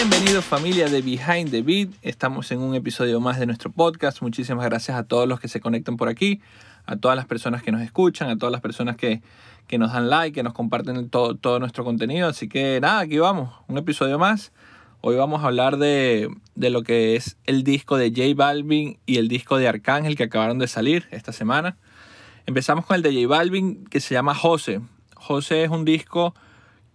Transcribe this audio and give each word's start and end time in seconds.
Bienvenidos 0.00 0.44
familia 0.44 0.88
de 0.88 1.02
Behind 1.02 1.50
the 1.50 1.60
Beat. 1.60 1.88
Estamos 2.02 2.52
en 2.52 2.60
un 2.60 2.76
episodio 2.76 3.18
más 3.18 3.40
de 3.40 3.46
nuestro 3.46 3.72
podcast. 3.72 4.22
Muchísimas 4.22 4.64
gracias 4.64 4.96
a 4.96 5.02
todos 5.02 5.26
los 5.26 5.40
que 5.40 5.48
se 5.48 5.60
conectan 5.60 5.96
por 5.96 6.08
aquí, 6.08 6.40
a 6.86 6.94
todas 6.94 7.16
las 7.16 7.26
personas 7.26 7.64
que 7.64 7.72
nos 7.72 7.82
escuchan, 7.82 8.30
a 8.30 8.38
todas 8.38 8.52
las 8.52 8.60
personas 8.60 8.96
que, 8.96 9.22
que 9.66 9.76
nos 9.76 9.92
dan 9.92 10.08
like, 10.08 10.36
que 10.36 10.44
nos 10.44 10.52
comparten 10.52 11.10
todo, 11.10 11.58
nuestro 11.58 11.82
contenido. 11.82 12.28
Así 12.28 12.48
que 12.48 12.78
nada, 12.80 13.00
aquí 13.00 13.18
vamos, 13.18 13.52
un 13.66 13.76
episodio 13.76 14.20
más. 14.20 14.52
Hoy 15.00 15.16
vamos 15.16 15.42
a 15.42 15.48
hablar 15.48 15.78
de, 15.78 16.30
de, 16.54 16.70
lo 16.70 16.84
que 16.84 17.16
es 17.16 17.36
el 17.46 17.64
disco 17.64 17.96
de 17.96 18.10
J 18.10 18.22
Balvin 18.36 19.00
y 19.04 19.16
el 19.16 19.26
disco 19.26 19.58
de 19.58 19.66
Arcángel 19.66 20.14
que 20.14 20.22
acabaron 20.22 20.60
de 20.60 20.68
salir 20.68 21.08
esta 21.10 21.32
semana. 21.32 21.76
Empezamos 22.46 22.86
con 22.86 22.94
el 22.94 23.02
de 23.02 23.12
J 23.12 23.26
Balvin 23.26 23.84
que 23.86 23.98
se 23.98 24.14
llama 24.14 24.36
José. 24.36 24.80
José 25.16 25.64
es 25.64 25.70
un 25.70 25.84
disco 25.84 26.34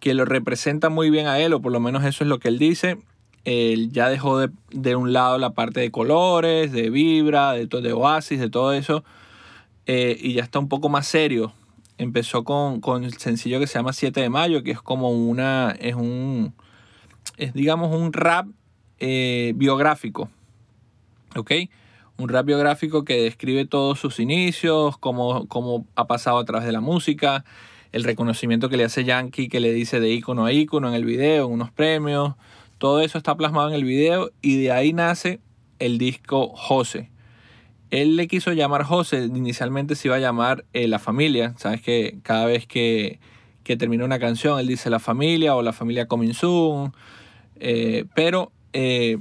que 0.03 0.13
lo 0.13 0.25
representa 0.25 0.89
muy 0.89 1.09
bien 1.09 1.27
a 1.27 1.39
él, 1.39 1.53
o 1.53 1.61
por 1.61 1.71
lo 1.71 1.79
menos 1.79 2.03
eso 2.03 2.25
es 2.25 2.27
lo 2.27 2.37
que 2.37 2.49
él 2.49 2.59
dice. 2.59 2.97
Él 3.45 3.89
ya 3.93 4.09
dejó 4.09 4.37
de, 4.37 4.49
de 4.71 4.97
un 4.97 5.13
lado 5.13 5.37
la 5.37 5.51
parte 5.51 5.79
de 5.79 5.91
colores, 5.91 6.73
de 6.73 6.89
vibra, 6.89 7.53
de, 7.53 7.67
de 7.67 7.93
oasis, 7.93 8.37
de 8.41 8.49
todo 8.49 8.73
eso, 8.73 9.05
eh, 9.85 10.17
y 10.19 10.33
ya 10.33 10.43
está 10.43 10.59
un 10.59 10.67
poco 10.67 10.89
más 10.89 11.07
serio. 11.07 11.53
Empezó 11.97 12.43
con, 12.43 12.81
con 12.81 13.05
el 13.05 13.13
sencillo 13.13 13.61
que 13.61 13.67
se 13.67 13.75
llama 13.75 13.93
7 13.93 14.19
de 14.19 14.29
mayo, 14.29 14.61
que 14.61 14.71
es 14.71 14.81
como 14.81 15.09
una, 15.09 15.73
es 15.79 15.95
un, 15.95 16.53
es 17.37 17.53
digamos 17.53 17.95
un 17.95 18.11
rap 18.11 18.47
eh, 18.99 19.53
biográfico, 19.55 20.29
¿ok? 21.37 21.51
Un 22.17 22.27
rap 22.27 22.45
biográfico 22.45 23.05
que 23.05 23.21
describe 23.21 23.65
todos 23.65 24.01
sus 24.01 24.19
inicios, 24.19 24.97
cómo, 24.97 25.47
cómo 25.47 25.85
ha 25.95 26.07
pasado 26.07 26.39
a 26.39 26.43
través 26.43 26.65
de 26.65 26.73
la 26.73 26.81
música, 26.81 27.45
el 27.93 28.03
reconocimiento 28.03 28.69
que 28.69 28.75
le 28.75 28.83
hace 28.83 29.05
Yankee, 29.05 29.47
que 29.47 29.59
le 29.59 29.71
dice 29.71 29.99
de 29.99 30.09
icono 30.09 30.45
a 30.45 30.51
icono 30.51 30.89
en 30.89 30.95
el 30.95 31.05
video, 31.05 31.45
en 31.45 31.53
unos 31.53 31.71
premios. 31.71 32.33
Todo 32.79 32.99
eso 32.99 33.17
está 33.17 33.37
plasmado 33.37 33.69
en 33.69 33.75
el 33.75 33.85
video 33.85 34.31
y 34.41 34.61
de 34.61 34.71
ahí 34.71 34.91
nace 34.91 35.39
el 35.79 35.97
disco 35.99 36.49
José. 36.55 37.09
Él 37.91 38.15
le 38.15 38.27
quiso 38.27 38.51
llamar 38.51 38.83
José, 38.83 39.25
inicialmente 39.25 39.95
se 39.95 40.07
iba 40.07 40.15
a 40.15 40.19
llamar 40.19 40.65
eh, 40.73 40.87
La 40.87 40.97
Familia. 40.97 41.53
Sabes 41.57 41.81
que 41.81 42.17
cada 42.23 42.47
vez 42.47 42.65
que, 42.65 43.19
que, 43.63 43.77
termina 43.77 44.03
una 44.03 44.17
canción, 44.17 44.59
él 44.59 44.65
dice 44.65 44.89
La 44.89 44.99
Familia 44.99 45.55
o 45.55 45.61
La 45.61 45.71
Familia 45.71 46.07
Coming. 46.07 46.33
Eh, 47.59 48.05
pero 48.15 48.51
eh, 48.73 49.19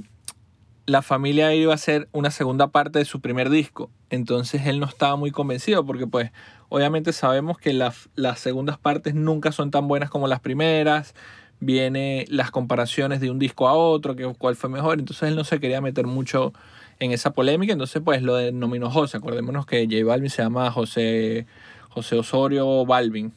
La 0.85 1.01
Familia 1.01 1.53
iba 1.53 1.73
a 1.73 1.77
ser 1.77 2.09
una 2.11 2.29
segunda 2.29 2.67
parte 2.67 2.99
de 2.99 3.05
su 3.05 3.21
primer 3.21 3.49
disco. 3.49 3.89
Entonces 4.09 4.67
él 4.67 4.79
no 4.79 4.85
estaba 4.85 5.15
muy 5.15 5.31
convencido 5.31 5.85
porque 5.85 6.07
pues 6.07 6.31
Obviamente 6.73 7.13
sabemos 7.13 7.59
que 7.59 7.71
las, 7.71 8.09
las 8.15 8.39
segundas 8.39 8.79
partes 8.79 9.13
nunca 9.13 9.51
son 9.51 9.69
tan 9.69 9.87
buenas 9.87 10.09
como 10.09 10.27
las 10.27 10.39
primeras. 10.39 11.13
Viene 11.59 12.25
las 12.29 12.49
comparaciones 12.49 13.19
de 13.21 13.29
un 13.29 13.37
disco 13.37 13.67
a 13.67 13.75
otro, 13.75 14.15
que 14.15 14.25
cuál 14.39 14.55
fue 14.55 14.71
mejor. 14.71 14.97
Entonces 14.97 15.29
él 15.29 15.35
no 15.35 15.43
se 15.43 15.59
quería 15.59 15.81
meter 15.81 16.07
mucho 16.07 16.51
en 16.97 17.11
esa 17.11 17.29
polémica. 17.29 17.73
Entonces 17.73 18.01
pues 18.03 18.23
lo 18.23 18.37
denominó 18.37 18.89
José. 18.89 19.17
Acordémonos 19.17 19.67
que 19.67 19.85
J 19.85 20.03
Balvin 20.03 20.31
se 20.31 20.41
llama 20.41 20.71
José, 20.71 21.45
José 21.89 22.15
Osorio 22.15 22.87
Balvin. 22.87 23.33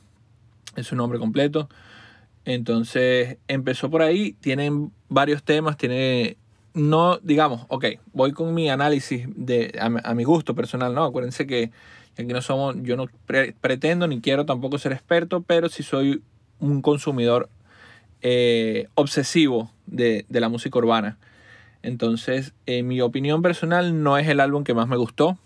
Es 0.74 0.86
su 0.86 0.97
nombre 0.97 1.19
completo. 1.19 1.69
Entonces 2.47 3.36
empezó 3.48 3.91
por 3.91 4.00
ahí. 4.00 4.33
Tienen 4.41 4.92
varios 5.11 5.42
temas. 5.42 5.77
Tiene 5.77 6.39
no, 6.77 7.19
digamos, 7.19 7.67
ok, 7.69 7.87
voy 8.13 8.33
con 8.33 8.55
mi 8.55 8.71
análisis 8.71 9.27
de, 9.35 9.77
a, 9.81 10.11
a, 10.11 10.15
mi 10.15 10.23
gusto 10.23 10.55
personal, 10.55 10.95
¿no? 10.95 11.05
Acuérdense 11.05 11.47
que 11.47 11.73
Aquí 12.19 12.33
no 12.33 12.41
somos, 12.41 12.77
yo 12.83 12.97
no 12.97 13.09
pretendo 13.61 14.07
ni 14.07 14.21
quiero 14.21 14.47
tampoco 14.47 14.79
ser 14.79 14.93
experto, 14.93 15.43
pero 15.43 15.69
sí 15.69 15.83
soy 15.83 16.23
un 16.61 16.81
consumidor 16.81 17.51
eh, 18.23 18.89
obsesivo 18.95 19.70
de, 19.85 20.25
de, 20.31 20.41
la 20.41 20.48
música 20.48 20.79
urbana. 20.79 21.19
Entonces, 21.83 22.55
en 22.65 22.89
mi 22.89 23.03
opinión 23.03 23.42
personal, 23.42 24.03
no 24.03 24.17
es 24.17 24.27
el 24.29 24.41
álbum 24.41 24.65
que 24.65 24.73
más 24.73 24.89
me 24.89 24.97
gustó. 24.97 25.36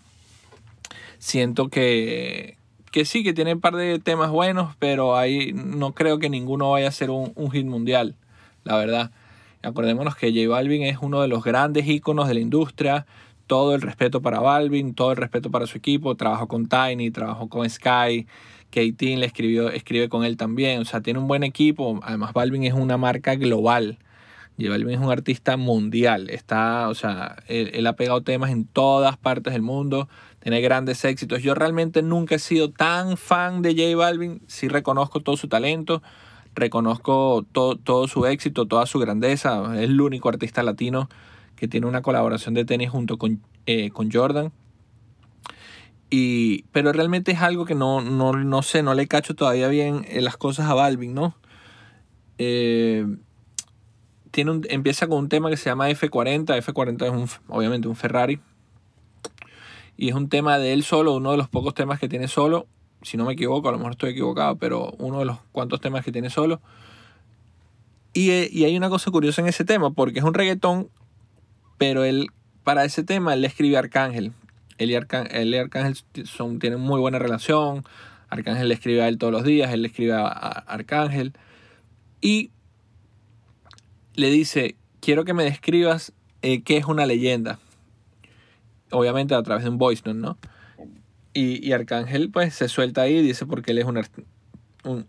Siento 1.19 1.67
que, 1.67 2.57
que 2.89 3.03
sí, 3.03 3.21
que 3.21 3.33
tiene 3.33 3.55
un 3.55 3.59
par 3.61 3.75
de 3.75 3.99
temas 3.99 4.31
buenos, 4.31 4.73
pero 4.79 5.17
ahí 5.17 5.51
no 5.53 5.93
creo 5.93 6.19
que 6.19 6.29
ninguno 6.29 6.71
vaya 6.71 6.87
a 6.87 6.91
ser 6.91 7.09
un, 7.09 7.33
un 7.35 7.51
hit 7.51 7.65
mundial, 7.65 8.15
la 8.63 8.77
verdad. 8.77 9.11
Acordémonos 9.63 10.15
que 10.15 10.31
J 10.31 10.47
Balvin 10.49 10.83
es 10.83 10.97
uno 11.01 11.21
de 11.21 11.27
los 11.27 11.43
grandes 11.43 11.87
íconos 11.87 12.27
de 12.27 12.33
la 12.33 12.39
industria 12.39 13.05
todo 13.51 13.75
el 13.75 13.81
respeto 13.81 14.21
para 14.21 14.39
Balvin, 14.39 14.93
todo 14.93 15.11
el 15.11 15.17
respeto 15.17 15.51
para 15.51 15.67
su 15.67 15.77
equipo. 15.77 16.15
Trabajó 16.15 16.47
con 16.47 16.69
Tiny, 16.69 17.11
trabajó 17.11 17.49
con 17.49 17.69
Sky. 17.69 18.25
Katie 18.69 19.17
le 19.17 19.25
escribió, 19.25 19.67
escribe 19.69 20.07
con 20.07 20.23
él 20.23 20.37
también. 20.37 20.79
O 20.79 20.85
sea, 20.85 21.01
tiene 21.01 21.19
un 21.19 21.27
buen 21.27 21.43
equipo. 21.43 21.99
Además, 22.01 22.31
Balvin 22.31 22.63
es 22.63 22.73
una 22.73 22.95
marca 22.95 23.35
global. 23.35 23.99
Y 24.57 24.69
Balvin 24.69 24.91
es 24.91 24.99
un 25.01 25.11
artista 25.11 25.57
mundial. 25.57 26.29
Está, 26.29 26.87
o 26.87 26.95
sea, 26.95 27.43
él, 27.49 27.71
él, 27.73 27.87
ha 27.87 27.97
pegado 27.97 28.21
temas 28.21 28.51
en 28.51 28.63
todas 28.63 29.17
partes 29.17 29.51
del 29.51 29.63
mundo. 29.63 30.07
Tiene 30.39 30.61
grandes 30.61 31.03
éxitos. 31.03 31.43
Yo 31.43 31.53
realmente 31.53 32.01
nunca 32.03 32.35
he 32.35 32.39
sido 32.39 32.71
tan 32.71 33.17
fan 33.17 33.61
de 33.61 33.71
J 33.71 33.97
Balvin. 33.97 34.41
Sí 34.47 34.69
reconozco 34.69 35.19
todo 35.19 35.35
su 35.35 35.49
talento. 35.49 36.01
Reconozco 36.53 37.45
todo, 37.51 38.07
su 38.07 38.25
éxito, 38.25 38.65
toda 38.65 38.85
su 38.85 38.99
grandeza. 38.99 39.75
Es 39.75 39.83
el 39.89 40.01
único 40.01 40.29
artista 40.29 40.63
latino 40.63 41.09
que 41.55 41.67
tiene 41.67 41.87
una 41.87 42.01
colaboración 42.01 42.53
de 42.53 42.65
tenis 42.65 42.89
junto 42.89 43.17
con, 43.17 43.41
eh, 43.65 43.91
con 43.91 44.11
Jordan. 44.11 44.51
Y, 46.09 46.63
pero 46.73 46.91
realmente 46.91 47.31
es 47.31 47.41
algo 47.41 47.65
que 47.65 47.73
no, 47.73 48.01
no, 48.01 48.33
no 48.33 48.63
sé, 48.63 48.83
no 48.83 48.93
le 48.93 49.07
cacho 49.07 49.33
todavía 49.33 49.69
bien 49.69 50.05
eh, 50.09 50.19
las 50.19 50.35
cosas 50.35 50.69
a 50.69 50.73
Balvin, 50.73 51.13
¿no? 51.13 51.35
Eh, 52.37 53.05
tiene 54.31 54.51
un, 54.51 54.65
empieza 54.69 55.07
con 55.07 55.19
un 55.19 55.29
tema 55.29 55.49
que 55.49 55.57
se 55.57 55.69
llama 55.69 55.89
F40. 55.89 56.47
F40 56.61 57.03
es 57.05 57.11
un, 57.11 57.29
obviamente 57.47 57.87
un 57.87 57.95
Ferrari. 57.95 58.39
Y 59.95 60.09
es 60.09 60.15
un 60.15 60.29
tema 60.29 60.57
de 60.57 60.73
él 60.73 60.83
solo, 60.83 61.15
uno 61.15 61.31
de 61.31 61.37
los 61.37 61.47
pocos 61.47 61.73
temas 61.75 61.99
que 61.99 62.09
tiene 62.09 62.27
solo. 62.27 62.67
Si 63.01 63.17
no 63.17 63.25
me 63.25 63.33
equivoco, 63.33 63.69
a 63.69 63.71
lo 63.71 63.77
mejor 63.77 63.93
estoy 63.93 64.11
equivocado, 64.11 64.57
pero 64.57 64.93
uno 64.99 65.19
de 65.19 65.25
los 65.25 65.39
cuantos 65.51 65.81
temas 65.81 66.05
que 66.05 66.11
tiene 66.11 66.29
solo. 66.29 66.61
Y, 68.13 68.31
y 68.31 68.65
hay 68.65 68.75
una 68.75 68.89
cosa 68.89 69.09
curiosa 69.11 69.41
en 69.41 69.47
ese 69.47 69.65
tema, 69.65 69.91
porque 69.91 70.19
es 70.19 70.25
un 70.25 70.33
reggaetón 70.33 70.89
pero 71.81 72.03
él, 72.03 72.27
para 72.63 72.85
ese 72.85 73.03
tema, 73.03 73.33
él 73.33 73.41
le 73.41 73.47
escribe 73.47 73.75
a 73.75 73.79
Arcángel. 73.79 74.33
Él 74.77 74.91
y, 74.91 74.95
Arcángel, 74.95 75.97
son, 76.25 76.59
tienen 76.59 76.79
muy 76.79 76.99
buena 76.99 77.17
relación. 77.17 77.83
Arcángel 78.29 78.67
le 78.67 78.75
escribe 78.75 79.01
a 79.01 79.07
él 79.07 79.17
todos 79.17 79.33
los 79.33 79.43
días, 79.43 79.73
él 79.73 79.81
le 79.81 79.87
escribe 79.87 80.13
a, 80.13 80.27
Arcángel. 80.27 81.33
Y 82.21 82.51
le 84.13 84.29
dice, 84.29 84.75
quiero 84.99 85.25
que 85.25 85.33
me 85.33 85.43
describas 85.43 86.13
eh, 86.43 86.61
qué 86.61 86.77
es 86.77 86.85
una 86.85 87.07
leyenda. 87.07 87.57
Obviamente 88.91 89.33
a 89.33 89.41
través 89.41 89.63
de 89.63 89.71
un 89.71 89.79
voice 89.79 90.03
note, 90.05 90.19
¿no? 90.19 90.37
Y, 91.33 91.65
y, 91.65 91.71
Arcángel 91.71 92.29
pues 92.29 92.53
se 92.53 92.67
suelta 92.67 93.03
ahí 93.03 93.17
y 93.17 93.21
dice 93.21 93.45
porque 93.45 93.71
él 93.71 93.77
es 93.77 93.85
una, 93.85 94.01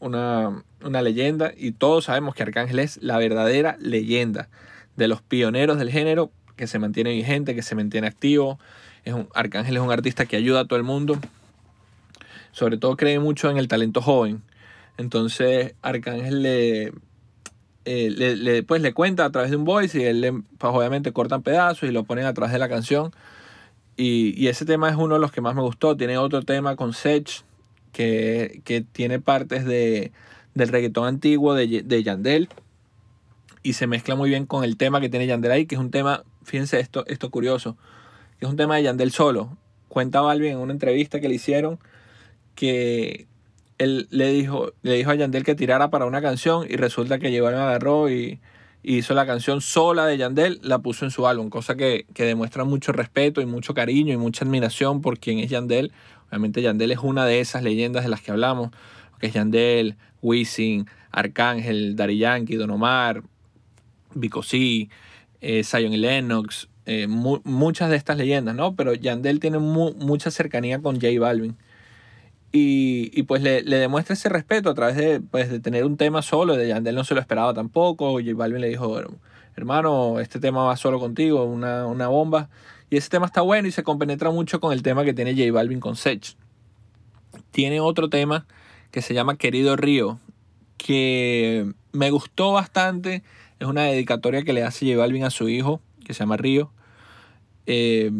una, 0.00 0.62
una 0.84 1.02
leyenda. 1.02 1.52
Y 1.56 1.72
todos 1.72 2.04
sabemos 2.04 2.34
que 2.34 2.42
Arcángel 2.42 2.78
es 2.78 3.02
la 3.02 3.18
verdadera 3.18 3.76
leyenda 3.80 4.48
de 4.96 5.08
los 5.08 5.22
pioneros 5.22 5.78
del 5.78 5.90
género 5.90 6.30
que 6.56 6.66
se 6.66 6.78
mantiene 6.78 7.10
vigente, 7.10 7.54
que 7.54 7.62
se 7.62 7.74
mantiene 7.74 8.06
activo. 8.06 8.58
Es 9.04 9.14
un, 9.14 9.28
Arcángel 9.34 9.76
es 9.76 9.82
un 9.82 9.90
artista 9.90 10.26
que 10.26 10.36
ayuda 10.36 10.60
a 10.60 10.64
todo 10.64 10.76
el 10.76 10.84
mundo. 10.84 11.18
Sobre 12.52 12.76
todo 12.76 12.96
cree 12.96 13.18
mucho 13.18 13.50
en 13.50 13.56
el 13.56 13.68
talento 13.68 14.00
joven. 14.00 14.42
Entonces 14.98 15.74
Arcángel 15.82 16.42
le, 16.42 16.92
eh, 17.84 18.10
le, 18.10 18.62
pues, 18.62 18.82
le 18.82 18.92
cuenta 18.92 19.24
a 19.24 19.30
través 19.30 19.50
de 19.50 19.56
un 19.56 19.64
voice 19.64 20.00
y 20.00 20.04
él 20.04 20.20
le, 20.20 20.32
pues, 20.32 20.72
obviamente 20.72 21.12
cortan 21.12 21.42
pedazos 21.42 21.88
y 21.88 21.92
lo 21.92 22.04
ponen 22.04 22.26
a 22.26 22.34
través 22.34 22.52
de 22.52 22.58
la 22.58 22.68
canción. 22.68 23.12
Y, 23.96 24.34
y, 24.42 24.48
ese 24.48 24.64
tema 24.64 24.88
es 24.88 24.96
uno 24.96 25.14
de 25.14 25.20
los 25.20 25.32
que 25.32 25.40
más 25.40 25.54
me 25.54 25.62
gustó. 25.62 25.96
Tiene 25.96 26.16
otro 26.18 26.42
tema 26.42 26.76
con 26.76 26.94
Sech 26.94 27.44
que, 27.92 28.62
que 28.64 28.80
tiene 28.80 29.20
partes 29.20 29.64
de, 29.64 30.12
del 30.54 30.68
reggaetón 30.68 31.06
antiguo 31.06 31.54
de, 31.54 31.82
de 31.82 32.02
Yandel 32.02 32.48
y 33.62 33.74
se 33.74 33.86
mezcla 33.86 34.14
muy 34.14 34.30
bien 34.30 34.46
con 34.46 34.64
el 34.64 34.76
tema 34.76 35.00
que 35.00 35.08
tiene 35.08 35.26
Yandel 35.26 35.52
ahí, 35.52 35.66
que 35.66 35.74
es 35.76 35.80
un 35.80 35.90
tema 35.90 36.24
fíjense 36.44 36.80
esto, 36.80 37.04
esto 37.06 37.30
curioso, 37.30 37.76
que 38.38 38.46
es 38.46 38.50
un 38.50 38.56
tema 38.56 38.76
de 38.76 38.84
Yandel 38.84 39.12
solo. 39.12 39.56
Cuenta 39.88 40.20
Balvin 40.20 40.52
en 40.52 40.58
una 40.58 40.72
entrevista 40.72 41.20
que 41.20 41.28
le 41.28 41.34
hicieron 41.34 41.78
que 42.54 43.26
él 43.78 44.06
le 44.10 44.28
dijo, 44.28 44.72
le 44.82 44.94
dijo 44.94 45.10
a 45.10 45.14
Yandel 45.14 45.44
que 45.44 45.54
tirara 45.54 45.90
para 45.90 46.06
una 46.06 46.22
canción 46.22 46.66
y 46.68 46.76
resulta 46.76 47.18
que 47.18 47.30
llegó 47.30 47.50
y 47.50 47.54
me 47.54 47.60
agarró 47.60 48.10
y, 48.10 48.40
hizo 48.82 49.14
la 49.14 49.26
canción 49.26 49.60
sola 49.60 50.06
de 50.06 50.18
Yandel, 50.18 50.60
la 50.62 50.80
puso 50.80 51.04
en 51.04 51.10
su 51.10 51.26
álbum, 51.26 51.50
cosa 51.50 51.76
que, 51.76 52.06
que, 52.14 52.24
demuestra 52.24 52.64
mucho 52.64 52.92
respeto 52.92 53.40
y 53.40 53.46
mucho 53.46 53.74
cariño 53.74 54.12
y 54.12 54.16
mucha 54.16 54.44
admiración 54.44 55.00
por 55.00 55.18
quien 55.18 55.38
es 55.38 55.50
Yandel. 55.50 55.92
Obviamente 56.28 56.62
Yandel 56.62 56.90
es 56.90 56.98
una 56.98 57.26
de 57.26 57.40
esas 57.40 57.62
leyendas 57.62 58.04
de 58.04 58.10
las 58.10 58.22
que 58.22 58.30
hablamos, 58.30 58.70
que 59.20 59.28
es 59.28 59.34
Yandel, 59.34 59.96
Wisin, 60.20 60.86
Arcángel, 61.10 61.94
Dari 61.94 62.18
Yankee, 62.18 62.56
Don 62.56 62.70
Omar, 62.70 63.22
Vico 64.14 64.42
eh, 64.52 64.90
y 65.40 65.96
Lennox, 65.96 66.68
eh, 66.86 67.06
muchas 67.06 67.90
de 67.90 67.96
estas 67.96 68.16
leyendas, 68.16 68.54
¿no? 68.54 68.74
Pero 68.74 68.94
Yandel 68.94 69.40
tiene 69.40 69.58
mucha 69.58 70.30
cercanía 70.30 70.80
con 70.80 70.96
J 70.96 71.08
Balvin. 71.20 71.56
Y, 72.52 73.10
y 73.18 73.22
pues 73.22 73.42
le, 73.42 73.62
le, 73.62 73.78
demuestra 73.78 74.12
ese 74.12 74.28
respeto 74.28 74.68
a 74.68 74.74
través 74.74 74.96
de, 74.96 75.20
pues, 75.20 75.50
de 75.50 75.58
tener 75.58 75.84
un 75.84 75.96
tema 75.96 76.20
solo. 76.20 76.54
De 76.54 76.68
Yandel 76.68 76.94
no 76.94 77.04
se 77.04 77.14
lo 77.14 77.20
esperaba 77.20 77.54
tampoco. 77.54 78.20
J 78.20 78.34
Balvin 78.34 78.60
le 78.60 78.68
dijo, 78.68 79.00
hermano, 79.56 80.20
este 80.20 80.38
tema 80.38 80.64
va 80.64 80.76
solo 80.76 81.00
contigo, 81.00 81.44
una, 81.44 81.86
una 81.86 82.08
bomba. 82.08 82.50
Y 82.90 82.98
ese 82.98 83.08
tema 83.08 83.24
está 83.24 83.40
bueno 83.40 83.68
y 83.68 83.72
se 83.72 83.82
compenetra 83.82 84.30
mucho 84.30 84.60
con 84.60 84.74
el 84.74 84.82
tema 84.82 85.02
que 85.02 85.14
tiene 85.14 85.34
J 85.34 85.50
Balvin 85.50 85.80
con 85.80 85.96
Sech. 85.96 86.36
Tiene 87.50 87.80
otro 87.80 88.10
tema 88.10 88.46
que 88.90 89.00
se 89.00 89.14
llama 89.14 89.38
Querido 89.38 89.76
Río, 89.76 90.20
que 90.76 91.72
me 91.92 92.10
gustó 92.10 92.52
bastante. 92.52 93.22
Es 93.60 93.66
una 93.66 93.84
dedicatoria 93.84 94.42
que 94.42 94.52
le 94.52 94.62
hace 94.62 94.84
J 94.84 94.98
Balvin 94.98 95.24
a 95.24 95.30
su 95.30 95.48
hijo, 95.48 95.80
que 96.04 96.12
se 96.12 96.20
llama 96.20 96.36
Río. 96.36 96.70
Eh, 97.64 98.10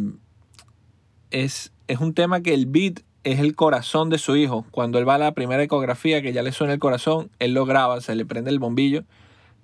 es, 1.31 1.73
es 1.87 1.99
un 1.99 2.15
tema 2.15 2.41
que 2.41 2.55
el 2.55 2.65
beat 2.65 3.01
es 3.25 3.41
el 3.41 3.55
corazón 3.55 4.11
de 4.11 4.19
su 4.19 4.37
hijo. 4.37 4.67
Cuando 4.71 4.99
él 4.99 5.09
va 5.09 5.17
a 5.17 5.19
la 5.19 5.33
primera 5.33 5.63
ecografía, 5.63 6.23
que 6.23 6.33
ya 6.33 6.43
le 6.43 6.53
suena 6.53 6.73
el 6.73 6.79
corazón, 6.79 7.31
él 7.39 7.55
lo 7.55 7.65
graba, 7.65 8.01
se 8.01 8.15
le 8.15 8.25
prende 8.25 8.51
el 8.51 8.59
bombillo 8.59 9.05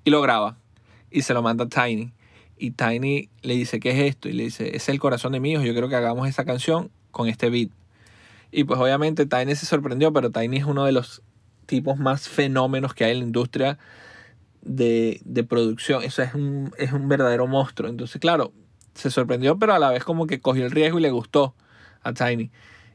y 0.04 0.10
lo 0.10 0.20
graba. 0.20 0.56
Y 1.10 1.22
se 1.22 1.34
lo 1.34 1.42
manda 1.42 1.64
a 1.64 1.68
Tiny. 1.68 2.12
Y 2.56 2.72
Tiny 2.72 3.28
le 3.42 3.54
dice, 3.54 3.80
¿qué 3.80 3.90
es 3.90 3.98
esto? 4.10 4.28
Y 4.28 4.32
le 4.32 4.44
dice, 4.44 4.76
es 4.76 4.88
el 4.88 4.98
corazón 4.98 5.32
de 5.32 5.40
mi 5.40 5.52
hijo, 5.52 5.62
yo 5.62 5.74
creo 5.74 5.88
que 5.88 5.96
hagamos 5.96 6.28
esa 6.28 6.44
canción 6.44 6.90
con 7.10 7.28
este 7.28 7.50
beat. 7.50 7.70
Y 8.50 8.64
pues 8.64 8.80
obviamente 8.80 9.26
Tiny 9.26 9.54
se 9.54 9.66
sorprendió, 9.66 10.12
pero 10.12 10.30
Tiny 10.30 10.58
es 10.58 10.64
uno 10.64 10.84
de 10.84 10.92
los 10.92 11.22
tipos 11.66 11.98
más 11.98 12.28
fenómenos 12.28 12.94
que 12.94 13.04
hay 13.04 13.12
en 13.12 13.18
la 13.18 13.24
industria 13.24 13.78
de, 14.62 15.20
de 15.24 15.44
producción. 15.44 16.02
Eso 16.02 16.22
es 16.22 16.34
un, 16.34 16.72
es 16.78 16.92
un 16.92 17.08
verdadero 17.08 17.46
monstruo. 17.46 17.90
Entonces, 17.90 18.20
claro, 18.20 18.52
se 18.94 19.10
sorprendió, 19.10 19.58
pero 19.58 19.74
a 19.74 19.78
la 19.78 19.90
vez 19.90 20.02
como 20.04 20.26
que 20.26 20.40
cogió 20.40 20.64
el 20.64 20.70
riesgo 20.70 20.98
y 20.98 21.02
le 21.02 21.10
gustó 21.10 21.54
a 22.02 22.12
Tiny. 22.12 22.50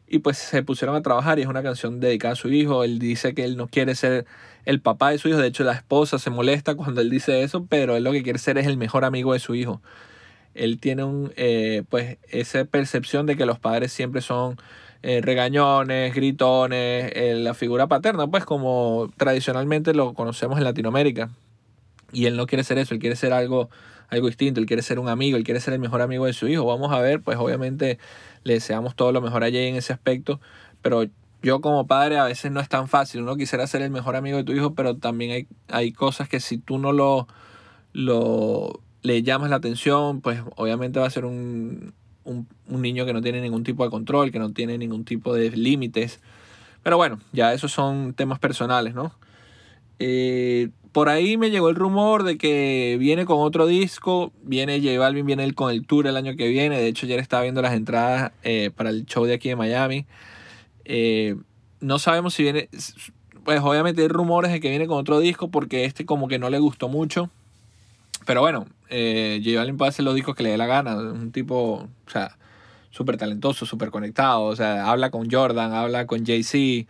Y 0.08 0.20
pues 0.20 0.38
se 0.38 0.64
pusieron 0.64 0.96
a 0.96 1.02
trabajar 1.02 1.40
y 1.40 1.44
es 1.44 1.48
una 1.48 1.64
canción 1.64 2.00
dedicada 2.00 2.34
a 2.34 2.36
su 2.36 2.50
hijo. 2.50 2.84
Él 2.84 3.00
dice 3.00 3.34
que 3.34 3.44
él 3.44 3.58
no 3.58 3.68
quiere 3.68 3.96
ser 3.96 4.26
el 4.66 4.82
papá 4.82 5.12
de 5.12 5.18
su 5.18 5.30
hijo. 5.30 5.38
De 5.38 5.48
hecho, 5.48 5.64
la 5.64 5.74
esposa 5.74 6.20
se 6.20 6.30
molesta 6.30 6.76
cuando 6.76 7.02
él 7.02 7.10
dice 7.10 7.44
eso, 7.44 7.66
pero 7.66 7.96
él 7.96 8.04
lo 8.04 8.12
que 8.12 8.24
quiere 8.24 8.40
ser 8.40 8.58
es 8.58 8.68
el 8.68 8.78
mejor 8.78 9.06
amigo 9.06 9.34
de 9.34 9.40
su 9.40 9.56
hijo. 9.56 9.82
Él 10.54 10.80
tiene 10.80 11.04
un, 11.04 11.34
eh, 11.36 11.84
pues, 11.90 12.18
esa 12.30 12.64
percepción 12.66 13.26
de 13.26 13.36
que 13.36 13.46
los 13.46 13.60
padres 13.60 13.92
siempre 13.92 14.22
son 14.22 14.58
eh, 15.02 15.20
regañones, 15.22 16.14
gritones, 16.14 17.12
eh, 17.14 17.36
la 17.38 17.54
figura 17.54 17.88
paterna, 17.88 18.28
pues 18.28 18.46
como 18.46 19.12
tradicionalmente 19.18 19.94
lo 19.94 20.14
conocemos 20.14 20.58
en 20.58 20.64
Latinoamérica. 20.64 21.30
Y 22.14 22.26
él 22.28 22.38
no 22.38 22.46
quiere 22.48 22.64
ser 22.64 22.78
eso, 22.78 22.94
él 22.94 23.00
quiere 23.00 23.16
ser 23.16 23.34
algo, 23.34 23.70
algo 24.14 24.28
distinto, 24.28 24.60
él 24.60 24.66
quiere 24.66 24.82
ser 24.82 25.00
un 25.00 25.10
amigo, 25.10 25.38
él 25.38 25.44
quiere 25.44 25.60
ser 25.60 25.74
el 25.74 25.80
mejor 25.80 26.02
amigo 26.02 26.26
de 26.26 26.34
su 26.34 26.48
hijo. 26.48 26.66
Vamos 26.66 26.92
a 26.92 27.00
ver, 27.00 27.22
pues 27.22 27.38
obviamente 27.38 28.00
le 28.44 28.54
deseamos 28.54 28.96
todo 28.96 29.12
lo 29.12 29.22
mejor 29.22 29.44
a 29.44 29.48
Jay 29.48 29.68
en 29.68 29.76
ese 29.76 29.94
aspecto, 29.94 30.40
pero 30.82 31.06
yo 31.42 31.62
como 31.62 31.86
padre 31.88 32.18
a 32.18 32.26
veces 32.26 32.52
no 32.52 32.60
es 32.60 32.70
tan 32.70 32.88
fácil. 32.88 33.22
Uno 33.22 33.36
quisiera 33.36 33.68
ser 33.68 33.82
el 33.82 33.92
mejor 33.92 34.16
amigo 34.16 34.38
de 34.38 34.44
tu 34.44 34.54
hijo, 34.54 34.74
pero 34.74 34.96
también 34.96 35.32
hay, 35.32 35.48
hay 35.68 35.92
cosas 35.92 36.30
que 36.30 36.40
si 36.40 36.58
tú 36.58 36.78
no 36.78 36.94
lo, 36.94 37.28
lo 37.92 38.80
le 39.04 39.22
llamas 39.22 39.50
la 39.50 39.58
atención, 39.58 40.22
pues 40.22 40.42
obviamente 40.56 41.00
va 41.00 41.08
a 41.08 41.10
ser 41.10 41.26
un, 41.26 41.94
un, 42.24 42.48
niño 42.70 43.06
que 43.06 43.14
no 43.14 43.22
tiene 43.22 43.42
ningún 43.42 43.64
tipo 43.64 43.84
de 43.84 43.90
control, 43.90 44.32
que 44.32 44.40
no 44.40 44.52
tiene 44.54 44.78
ningún 44.78 45.04
tipo 45.04 45.34
de 45.34 45.52
límites. 45.52 46.22
Pero 46.82 46.98
bueno, 46.98 47.20
ya 47.34 47.54
esos 47.54 47.72
son 47.72 48.14
temas 48.14 48.40
personales, 48.40 48.94
¿no? 48.94 49.14
Eh, 50.00 50.70
por 50.94 51.10
ahí 51.10 51.38
me 51.38 51.50
llegó 51.50 51.70
el 51.70 51.76
rumor 51.76 52.24
de 52.24 52.38
que 52.38 52.98
viene 53.00 53.26
con 53.26 53.40
otro 53.40 53.66
disco, 53.66 54.32
viene 54.44 54.80
J 54.80 54.98
Balvin, 55.00 55.26
viene 55.26 55.44
él 55.44 55.56
con 55.56 55.72
el 55.72 55.86
tour 55.88 56.06
el 56.06 56.16
año 56.16 56.36
que 56.38 56.48
viene, 56.48 56.78
de 56.78 56.88
hecho 56.88 57.08
ayer 57.08 57.20
estaba 57.20 57.42
viendo 57.42 57.64
las 57.64 57.74
entradas 57.74 58.32
eh, 58.44 58.70
para 58.74 58.92
el 58.92 59.06
show 59.06 59.26
de 59.26 59.34
aquí 59.34 59.50
de 59.50 59.56
Miami. 59.56 60.06
Eh, 60.86 61.36
no 61.80 61.98
sabemos 61.98 62.36
si 62.36 62.44
viene, 62.44 62.70
pues 63.44 63.60
obviamente 63.62 64.04
hay 64.04 64.08
rumores 64.08 64.52
de 64.52 64.60
que 64.60 64.70
viene 64.70 64.86
con 64.86 65.00
otro 65.00 65.20
disco 65.20 65.50
porque 65.50 65.86
este 65.86 66.06
como 66.06 66.28
que 66.28 66.38
no 66.38 66.52
le 66.52 66.60
gustó 66.60 66.88
mucho. 66.90 67.32
Pero 68.28 68.42
bueno, 68.42 68.68
eh, 68.90 69.42
J 69.44 69.58
Balvin 69.58 69.78
puede 69.78 69.90
hacer 69.90 70.06
los 70.06 70.14
discos 70.14 70.36
que 70.36 70.44
le 70.44 70.52
dé 70.52 70.58
la 70.58 70.68
gana, 70.68 70.96
un 70.96 71.32
tipo, 71.32 71.88
o 72.06 72.10
sea, 72.10 72.38
súper 72.92 73.18
talentoso, 73.18 73.66
súper 73.66 73.90
conectado, 73.90 74.44
o 74.44 74.56
sea, 74.56 74.90
habla 74.92 75.10
con 75.10 75.30
Jordan, 75.30 75.74
habla 75.74 76.06
con 76.06 76.24
Jay-Z 76.24 76.88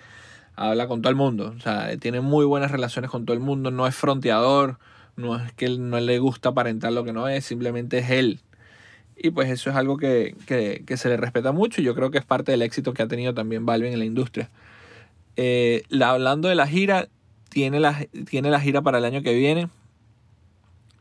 habla 0.56 0.88
con 0.88 1.02
todo 1.02 1.10
el 1.10 1.16
mundo. 1.16 1.54
O 1.56 1.60
sea, 1.60 1.96
tiene 1.98 2.22
muy 2.22 2.46
buenas 2.46 2.72
relaciones 2.72 3.10
con 3.10 3.26
todo 3.26 3.36
el 3.36 3.42
mundo. 3.42 3.72
No 3.72 3.88
es 3.88 3.96
fronteador. 3.96 4.80
No 5.16 5.36
es 5.36 5.52
que 5.54 5.70
no 5.70 6.00
le 6.00 6.20
gusta 6.20 6.50
aparentar 6.50 6.94
lo 6.94 7.04
que 7.04 7.14
no 7.14 7.28
es. 7.28 7.46
Simplemente 7.46 8.00
es 8.00 8.10
él. 8.10 8.40
Y 9.16 9.32
pues 9.32 9.50
eso 9.50 9.70
es 9.70 9.76
algo 9.76 9.98
que, 9.98 10.36
se 10.48 11.10
le 11.10 11.18
respeta 11.18 11.52
mucho. 11.52 11.82
Y 11.82 11.84
yo 11.84 11.96
creo 11.96 12.12
que 12.12 12.18
es 12.18 12.26
parte 12.26 12.52
del 12.52 12.62
éxito 12.62 12.94
que 12.94 13.04
ha 13.04 13.08
tenido 13.08 13.34
también 13.34 13.66
Balvin 13.66 13.94
en 13.94 14.00
la 14.00 14.06
industria. 14.06 14.50
Eh, 15.36 15.84
hablando 16.02 16.48
de 16.50 16.56
la 16.56 16.68
gira, 16.68 17.08
tiene 17.50 17.80
la, 17.80 18.08
tiene 18.30 18.50
la 18.50 18.60
gira 18.60 18.82
para 18.82 18.98
el 18.98 19.06
año 19.06 19.22
que 19.22 19.34
viene. 19.34 19.70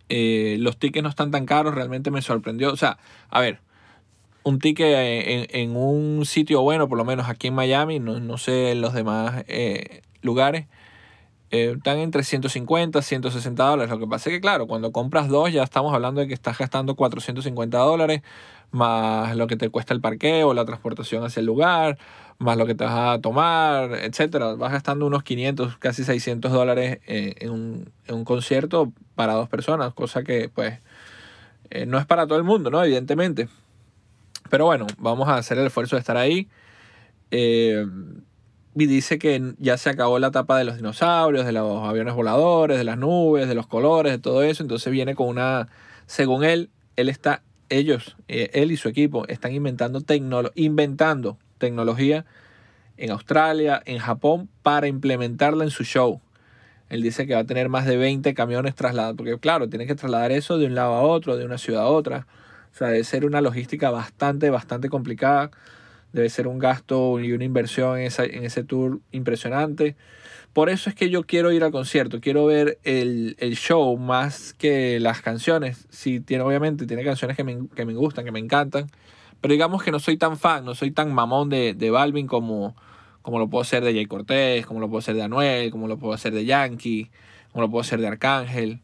Eh, 0.09 0.57
los 0.61 0.79
tickets 0.79 1.03
no 1.03 1.09
están 1.09 1.31
tan 1.31 1.47
caros. 1.47 1.75
Realmente 1.75 2.11
me 2.11 2.23
sorprendió. 2.23 2.73
O 2.73 2.77
sea, 2.77 2.99
a 3.31 3.41
ver 3.41 3.61
un 4.45 4.59
ticket 4.59 5.49
en, 5.51 5.77
un 5.77 6.25
sitio 6.27 6.63
bueno, 6.63 6.89
por 6.89 6.99
lo 6.99 7.05
menos 7.05 7.29
aquí 7.29 7.49
en 7.49 7.55
Miami, 7.55 8.01
no, 8.01 8.39
sé 8.39 8.73
en 8.73 8.81
los 8.81 8.93
demás 8.93 9.45
eh, 9.49 10.03
lugares, 10.21 10.67
eh, 11.51 11.75
están 11.77 11.99
entre 11.99 12.25
150, 12.25 13.03
160 13.03 13.65
dólares. 13.65 13.91
Lo 13.91 13.99
que 13.99 14.07
pasa 14.07 14.31
es 14.31 14.37
que, 14.37 14.41
claro, 14.41 14.67
cuando 14.67 14.91
compras 14.93 15.29
dos 15.29 15.53
ya 15.53 15.63
estamos 15.63 15.95
hablando 15.95 16.21
de 16.21 16.29
que 16.29 16.35
estás 16.35 16.59
gastando 16.59 16.97
450 16.97 17.79
dólares, 17.79 18.23
más 18.71 19.37
lo 19.37 19.47
que 19.47 19.57
te 19.57 19.69
cuesta 19.69 19.95
el 19.95 20.01
parqueo, 20.01 20.55
la 20.55 20.65
transportación 20.65 21.25
hacia 21.25 21.41
el 21.41 21.47
lugar, 21.47 21.99
más 22.39 22.57
lo 22.57 22.67
que 22.67 22.75
te 22.75 22.85
vas 22.85 23.19
a 23.19 23.21
tomar, 23.21 23.93
etcétera. 23.93 24.55
Vas 24.55 24.73
gastando 24.73 25.07
unos 25.07 25.23
500, 25.23 25.77
casi 25.79 26.05
600 26.05 26.51
dólares 26.51 27.01
eh, 27.07 27.35
en, 27.41 27.51
un, 27.51 27.93
en, 28.07 28.15
un, 28.17 28.25
concierto 28.25 28.93
para 29.15 29.35
dos 29.35 29.49
personas, 29.49 29.93
cosa 29.95 30.23
que, 30.25 30.49
pues, 30.49 30.81
no 31.87 31.99
es 31.99 32.07
para 32.07 32.27
todo 32.27 32.39
el 32.39 32.45
mundo, 32.45 32.71
¿no? 32.71 32.83
Evidentemente. 32.85 33.49
Pero 34.53 34.67
bueno, 34.67 34.87
vamos 34.99 35.31
a 35.31 35.37
hacer 35.37 35.57
el 35.57 35.69
esfuerzo 35.69 35.97
de 35.97 36.01
estar 36.01 36.19
ahí. 36.19 36.47
Eh, 37.31 37.87
y 38.75 38.85
dice 38.85 39.19
que 39.19 39.55
ya 39.59 39.79
se 39.79 39.89
acabó 39.89 40.19
la 40.19 40.27
etapa 40.27 40.59
de 40.59 40.65
los 40.65 40.77
dinosaurios, 40.77 41.47
de 41.47 41.53
los 41.53 41.83
aviones 41.83 42.13
voladores, 42.13 42.77
de 42.77 42.85
las 42.85 42.99
nubes, 42.99 43.49
de 43.49 43.55
los 43.55 43.67
colores, 43.67 44.13
de 44.13 44.19
todo 44.19 44.43
eso. 44.43 44.63
Entonces 44.63 44.93
viene 44.93 45.15
con 45.15 45.29
una, 45.29 45.69
según 46.05 46.45
él, 46.45 46.69
él 46.97 47.09
está, 47.09 47.41
ellos, 47.71 48.19
eh, 48.29 48.51
él 48.53 48.73
y 48.73 48.77
su 48.77 48.91
equipo 48.91 49.27
están 49.27 49.55
inventando, 49.55 50.03
inventando 50.55 51.39
tecnología 51.57 52.27
en 52.99 53.11
Australia, 53.11 53.83
en 53.87 54.01
Japón, 54.01 54.51
para 54.63 54.87
implementarla 54.87 55.65
en 55.65 55.71
su 55.71 55.85
show. 55.85 56.21
Él 56.91 57.01
dice 57.01 57.27
que 57.27 57.33
va 57.33 57.41
a 57.41 57.47
tener 57.47 57.71
más 57.71 57.87
de 57.87 57.97
20 57.97 58.35
camiones 58.35 58.75
trasladados, 58.75 59.17
porque 59.17 59.39
claro, 59.39 59.71
tiene 59.71 59.87
que 59.87 59.95
trasladar 59.95 60.31
eso 60.31 60.59
de 60.59 60.67
un 60.67 60.75
lado 60.75 60.93
a 60.93 61.01
otro, 61.01 61.39
de 61.39 61.47
una 61.47 61.57
ciudad 61.57 61.85
a 61.85 61.87
otra. 61.87 62.27
O 62.73 62.75
sea, 62.75 62.89
debe 62.89 63.05
ser 63.05 63.25
una 63.25 63.41
logística 63.41 63.91
bastante, 63.91 64.51
bastante 64.51 64.89
complicada. 64.89 65.51
Debe 66.13 66.29
ser 66.31 66.47
un 66.47 66.59
gasto 66.59 67.21
y 67.21 67.33
una 67.33 67.45
inversión 67.45 67.99
en, 67.99 68.11
en 68.19 68.45
ese 68.45 68.65
tour 68.65 69.01
impresionante. 69.13 69.97
Por 70.53 70.69
eso 70.69 70.91
es 70.91 70.97
que 70.97 71.09
yo 71.09 71.25
quiero 71.25 71.51
ir 71.51 71.65
al 71.65 71.73
concierto, 71.73 72.21
quiero 72.21 72.45
ver 72.45 72.79
el, 72.85 73.37
show 73.57 73.97
más 73.97 74.53
que 74.53 75.01
las 75.01 75.23
canciones. 75.23 75.87
Sí, 75.89 76.21
tiene, 76.21 76.45
obviamente, 76.45 76.87
tiene 76.87 77.05
canciones 77.05 77.39
que 77.39 77.45
me, 77.45 77.95
gustan, 77.95 78.27
que 78.27 78.33
me 78.33 78.39
encantan. 78.39 78.91
Pero 79.41 79.53
digamos 79.53 79.83
que 79.83 79.91
no 79.91 79.99
soy 79.99 80.19
tan 80.19 80.37
fan, 80.37 80.65
no 80.67 80.75
soy 80.75 80.91
tan 80.91 81.13
mamón 81.13 81.49
de, 81.49 81.73
de 81.73 81.91
Balvin 81.91 82.27
como, 82.27 82.77
como 83.23 83.39
lo 83.39 83.49
puedo 83.49 83.65
ser 83.65 83.83
de 83.83 83.95
Jay 83.95 84.05
Cortés, 84.05 84.67
como 84.67 84.79
lo 84.81 84.91
puedo 84.91 85.01
ser 85.01 85.15
de 85.15 85.23
Anuel, 85.23 85.71
como 85.71 85.89
lo 85.89 85.99
puedo 85.99 86.13
hacer 86.13 86.35
de 86.35 86.45
Yankee, 86.45 87.11
como 87.53 87.63
lo 87.63 87.71
puedo 87.71 87.81
hacer 87.81 88.01
de 88.01 88.09
Arcángel. 88.09 88.83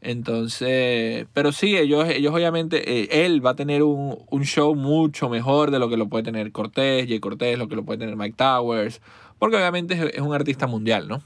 Entonces, 0.00 1.26
pero 1.32 1.52
sí, 1.52 1.76
ellos, 1.76 2.08
ellos 2.08 2.34
obviamente, 2.34 3.02
eh, 3.02 3.24
él 3.24 3.44
va 3.44 3.50
a 3.50 3.56
tener 3.56 3.82
un, 3.82 4.16
show 4.42 4.74
mucho 4.74 5.28
mejor 5.28 5.70
de 5.70 5.78
lo 5.78 5.88
que 5.88 5.96
lo 5.96 6.08
puede 6.08 6.24
tener 6.24 6.52
Cortés, 6.52 7.08
Jay 7.08 7.18
Cortés, 7.18 7.58
lo 7.58 7.68
que 7.68 7.76
lo 7.76 7.84
puede 7.84 7.98
tener 7.98 8.16
Mike 8.16 8.36
Towers, 8.36 9.00
porque 9.38 9.56
obviamente 9.56 10.12
es, 10.14 10.20
un 10.20 10.34
artista 10.34 10.66
mundial, 10.66 11.08
¿no? 11.08 11.22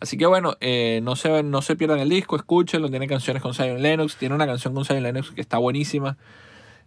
Así 0.00 0.16
que 0.16 0.26
bueno, 0.26 0.56
eh, 0.60 1.00
no, 1.02 1.14
se, 1.14 1.42
no 1.42 1.62
se 1.62 1.76
pierdan 1.76 2.00
el 2.00 2.08
disco, 2.08 2.36
escúchenlo, 2.36 2.90
tiene 2.90 3.06
canciones 3.06 3.42
con 3.42 3.54
Zion 3.54 3.82
Lennox, 3.82 4.16
tiene 4.16 4.34
una 4.34 4.46
canción 4.46 4.74
con 4.74 4.84
Zion 4.84 5.02
Lennox 5.02 5.30
que 5.30 5.40
está 5.40 5.58
buenísima, 5.58 6.16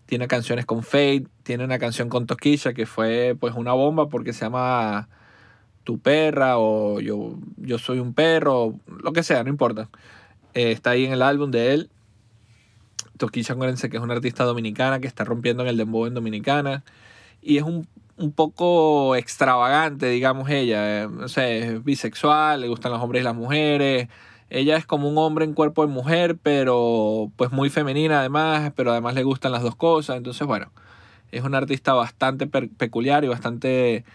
tiene 0.05 0.27
canciones 0.27 0.65
con 0.65 0.83
Fade, 0.83 1.25
tiene 1.43 1.63
una 1.63 1.79
canción 1.79 2.09
con 2.09 2.25
Toquilla 2.27 2.73
que 2.73 2.85
fue 2.85 3.35
pues 3.39 3.55
una 3.55 3.73
bomba 3.73 4.09
porque 4.09 4.33
se 4.33 4.45
llama 4.45 5.07
Tu 5.83 5.99
perra 5.99 6.57
o 6.57 6.99
yo, 6.99 7.37
yo 7.57 7.77
soy 7.77 7.99
un 7.99 8.13
perro, 8.13 8.79
lo 8.87 9.13
que 9.13 9.23
sea, 9.23 9.43
no 9.43 9.49
importa. 9.49 9.89
Eh, 10.55 10.71
está 10.71 10.91
ahí 10.91 11.05
en 11.05 11.11
el 11.13 11.21
álbum 11.21 11.51
de 11.51 11.73
él. 11.73 11.89
Toquilla, 13.17 13.53
acuérdense 13.53 13.89
que 13.89 13.97
es 13.97 14.03
una 14.03 14.15
artista 14.15 14.45
dominicana 14.45 14.99
que 14.99 15.07
está 15.07 15.23
rompiendo 15.25 15.63
en 15.63 15.69
el 15.69 15.77
dembow 15.77 16.05
en 16.07 16.13
Dominicana. 16.13 16.83
Y 17.41 17.57
es 17.57 17.63
un, 17.63 17.87
poco 18.33 19.15
extravagante, 19.15 20.09
digamos, 20.09 20.49
ella. 20.49 21.03
Eh, 21.03 21.07
no 21.09 21.27
sé, 21.27 21.59
es 21.59 21.83
bisexual, 21.83 22.61
le 22.61 22.69
gustan 22.69 22.91
los 22.93 23.01
hombres 23.01 23.21
y 23.21 23.25
las 23.25 23.35
mujeres. 23.35 24.07
Ella 24.49 24.77
es 24.77 24.85
como 24.85 25.09
un 25.09 25.17
hombre 25.17 25.45
en 25.45 25.53
cuerpo 25.53 25.85
de 25.85 25.91
mujer, 25.91 26.37
pero 26.41 27.31
pues 27.35 27.51
muy 27.51 27.69
femenina 27.69 28.19
además, 28.19 28.71
pero 28.75 28.91
además 28.91 29.15
le 29.15 29.23
gustan 29.23 29.51
las 29.51 29.63
dos 29.63 29.75
cosas. 29.75 30.17
Entonces, 30.17 30.47
bueno, 30.47 30.71
es 31.31 31.43
una 31.43 31.57
artista 31.57 31.93
bastante 31.93 32.47
peculiar 32.47 33.25
y 33.25 33.27
bastante 33.27 34.05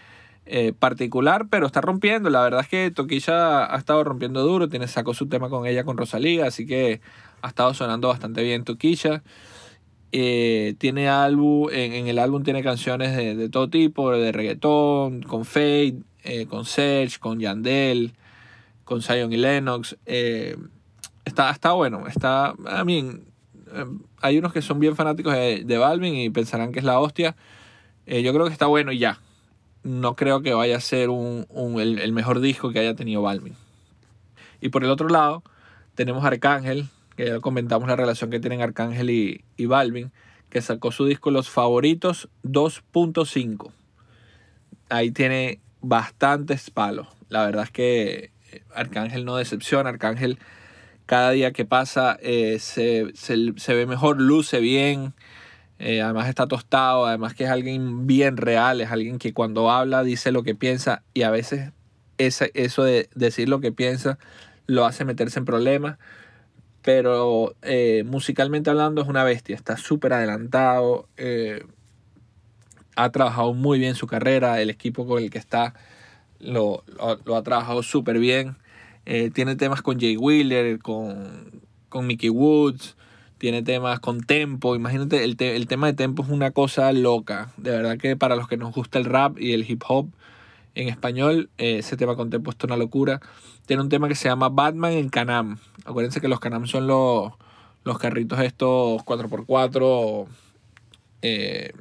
eh, 0.53 0.73
particular, 0.77 1.47
pero 1.49 1.65
está 1.65 1.79
rompiendo. 1.79 2.29
La 2.29 2.41
verdad 2.41 2.59
es 2.59 2.67
que 2.67 2.91
Toquilla 2.91 3.73
ha 3.73 3.77
estado 3.77 4.03
rompiendo 4.03 4.43
duro, 4.43 4.67
tiene, 4.67 4.85
sacó 4.89 5.13
su 5.13 5.27
tema 5.29 5.47
con 5.47 5.65
ella, 5.65 5.85
con 5.85 5.95
Rosalía, 5.95 6.47
así 6.47 6.65
que 6.65 6.99
ha 7.41 7.47
estado 7.47 7.73
sonando 7.73 8.09
bastante 8.09 8.43
bien 8.43 8.65
Toquilla. 8.65 9.23
Eh, 10.11 10.75
tiene 10.77 11.07
álbum, 11.07 11.69
en, 11.71 12.07
el 12.07 12.19
álbum 12.19 12.43
tiene 12.43 12.63
canciones 12.63 13.15
de, 13.15 13.47
todo 13.47 13.69
tipo, 13.69 14.11
de 14.11 14.33
reggaetón, 14.33 15.21
con 15.21 15.45
Fade, 15.45 15.99
eh, 16.25 16.47
con 16.47 16.65
Serge, 16.65 17.17
con 17.17 17.39
Yandel, 17.39 18.11
con 18.83 19.01
Zion 19.01 19.31
y 19.31 19.37
Lennox. 19.37 19.95
Está, 21.23 21.49
está 21.49 21.71
bueno, 21.71 22.07
está, 22.07 22.55
a 22.67 22.85
hay 24.21 24.37
unos 24.37 24.51
que 24.51 24.61
son 24.61 24.81
bien 24.81 24.97
fanáticos 24.97 25.33
de, 25.33 25.63
de 25.63 25.77
Balvin 25.77 26.13
y 26.13 26.29
pensarán 26.29 26.73
que 26.73 26.79
es 26.79 26.85
la 26.85 26.99
hostia. 26.99 27.37
yo 28.05 28.33
creo 28.33 28.47
que 28.47 28.51
está 28.51 28.65
bueno 28.65 28.91
y 28.91 28.97
ya. 28.97 29.17
No 29.83 30.15
creo 30.15 30.41
que 30.41 30.53
vaya 30.53 30.77
a 30.77 30.81
ser 30.81 31.09
un, 31.09 31.47
el, 31.79 32.13
mejor 32.13 32.39
disco 32.39 32.71
que 32.71 32.79
haya 32.79 32.95
tenido 32.95 33.21
Balvin. 33.21 33.55
Y 34.59 34.69
por 34.69 34.83
el 34.83 34.91
otro 34.91 35.09
lado, 35.09 35.43
tenemos 35.95 36.23
Arcángel, 36.23 36.87
que 37.15 37.27
ya 37.27 37.39
comentamos 37.39 37.87
la 37.87 37.95
relación 37.95 38.29
que 38.29 38.39
tienen 38.39 38.61
Arcángel 38.61 39.09
y, 39.09 39.43
y 39.57 39.65
Balvin, 39.65 40.11
que 40.49 40.61
sacó 40.61 40.91
su 40.91 41.05
disco 41.05 41.31
Los 41.31 41.49
Favoritos 41.49 42.29
2.5. 42.43 43.71
Ahí 44.89 45.11
tiene 45.11 45.59
bastantes 45.81 46.69
palos. 46.69 47.07
La 47.29 47.45
verdad 47.45 47.63
es 47.63 47.71
que 47.71 48.31
eh, 48.51 48.63
Arcángel 48.75 49.25
no 49.25 49.37
decepciona. 49.37 49.89
Arcángel 49.89 50.37
cada 51.05 51.31
día 51.31 51.51
que 51.51 51.65
pasa 51.65 52.17
eh, 52.21 52.57
se, 52.59 53.11
ve 53.73 53.85
mejor, 53.85 54.21
luce 54.21 54.59
bien. 54.59 55.13
Eh, 55.83 55.99
además 55.99 56.29
está 56.29 56.45
tostado, 56.45 57.07
además 57.07 57.33
que 57.33 57.45
es 57.45 57.49
alguien 57.49 58.05
bien 58.05 58.37
real, 58.37 58.81
es 58.81 58.91
alguien 58.91 59.17
que 59.17 59.33
cuando 59.33 59.71
habla 59.71 60.03
dice 60.03 60.31
lo 60.31 60.43
que 60.43 60.53
piensa 60.53 61.01
y 61.15 61.23
a 61.23 61.31
veces 61.31 61.71
ese, 62.19 62.51
eso 62.53 62.83
de 62.83 63.09
decir 63.15 63.49
lo 63.49 63.61
que 63.61 63.71
piensa 63.71 64.19
lo 64.67 64.85
hace 64.85 65.05
meterse 65.05 65.39
en 65.39 65.45
problemas 65.45 65.97
pero 66.83 67.55
eh, 67.63 68.03
musicalmente 68.05 68.69
hablando 68.69 69.01
es 69.01 69.07
una 69.07 69.23
bestia, 69.23 69.55
está 69.55 69.75
súper 69.75 70.13
adelantado, 70.13 71.07
eh, 71.17 71.65
ha 72.95 73.09
trabajado 73.09 73.55
muy 73.55 73.79
bien 73.79 73.95
su 73.95 74.05
carrera, 74.05 74.61
el 74.61 74.69
equipo 74.69 75.07
con 75.07 75.23
el 75.23 75.31
que 75.31 75.39
está 75.39 75.73
lo, 76.39 76.83
ha 76.99 77.41
trabajado 77.41 77.81
súper 77.81 78.19
bien, 78.19 78.55
tiene 79.33 79.55
temas 79.55 79.81
con 79.81 79.99
Jay 79.99 80.15
Wheeler, 80.15 80.77
con, 80.77 81.61
con 81.89 82.05
Mickey 82.05 82.29
Woods, 82.29 82.95
tiene 83.41 83.63
temas 83.63 83.99
con 83.99 84.21
tempo, 84.21 84.75
imagínate, 84.75 85.23
el, 85.23 85.35
el 85.39 85.65
tema 85.65 85.87
de 85.87 85.93
tempo 85.93 86.21
es 86.21 86.29
una 86.29 86.51
cosa 86.51 86.91
loca, 86.91 87.51
de 87.57 87.71
verdad 87.71 87.97
que 87.97 88.15
para 88.15 88.35
los 88.35 88.47
que 88.47 88.55
nos 88.55 88.71
gusta 88.71 88.99
el 88.99 89.05
rap 89.05 89.39
y 89.39 89.53
el 89.53 89.67
hip 89.67 89.81
hop, 89.87 90.11
en 90.75 90.89
español. 90.89 91.49
ese 91.57 91.97
tema 91.97 92.15
con 92.15 92.29
tempo 92.29 92.51
es 92.51 92.57
una 92.63 92.77
locura. 92.77 93.19
Tiene 93.65 93.81
un 93.81 93.89
tema 93.89 94.07
que 94.07 94.13
se 94.13 94.29
llama 94.29 94.49
Batman 94.49 94.91
en 94.91 95.09
Canam. 95.09 95.57
Acuérdense 95.85 96.21
que 96.21 96.27
los 96.27 96.39
Canam 96.39 96.67
son 96.67 96.85
los, 96.85 97.33
los 97.83 97.97
carritos 97.97 98.39
estos 98.41 99.01
4x4 99.01 100.27
eh, 101.23 101.73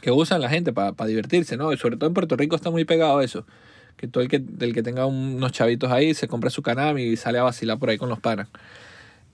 que 0.00 0.12
usan 0.12 0.40
la 0.40 0.48
gente 0.48 0.72
para 0.72 0.94
divertirse, 1.06 1.56
¿no? 1.56 1.72
Y 1.72 1.76
sobre 1.76 1.96
todo 1.96 2.06
en 2.06 2.14
Puerto 2.14 2.36
Rico 2.36 2.54
está 2.54 2.70
muy 2.70 2.84
pegado 2.84 3.20
eso. 3.20 3.44
Que 3.96 4.06
todo 4.06 4.22
el 4.22 4.28
que, 4.28 4.38
del 4.38 4.74
que 4.74 4.84
tenga 4.84 5.06
unos 5.06 5.50
chavitos 5.50 5.90
ahí 5.90 6.14
se 6.14 6.28
compra 6.28 6.50
su 6.50 6.62
Canam 6.62 6.98
y 6.98 7.16
sale 7.16 7.40
a 7.40 7.42
vacilar 7.42 7.80
por 7.80 7.90
ahí 7.90 7.98
con 7.98 8.08
los 8.08 8.20
panas. 8.20 8.46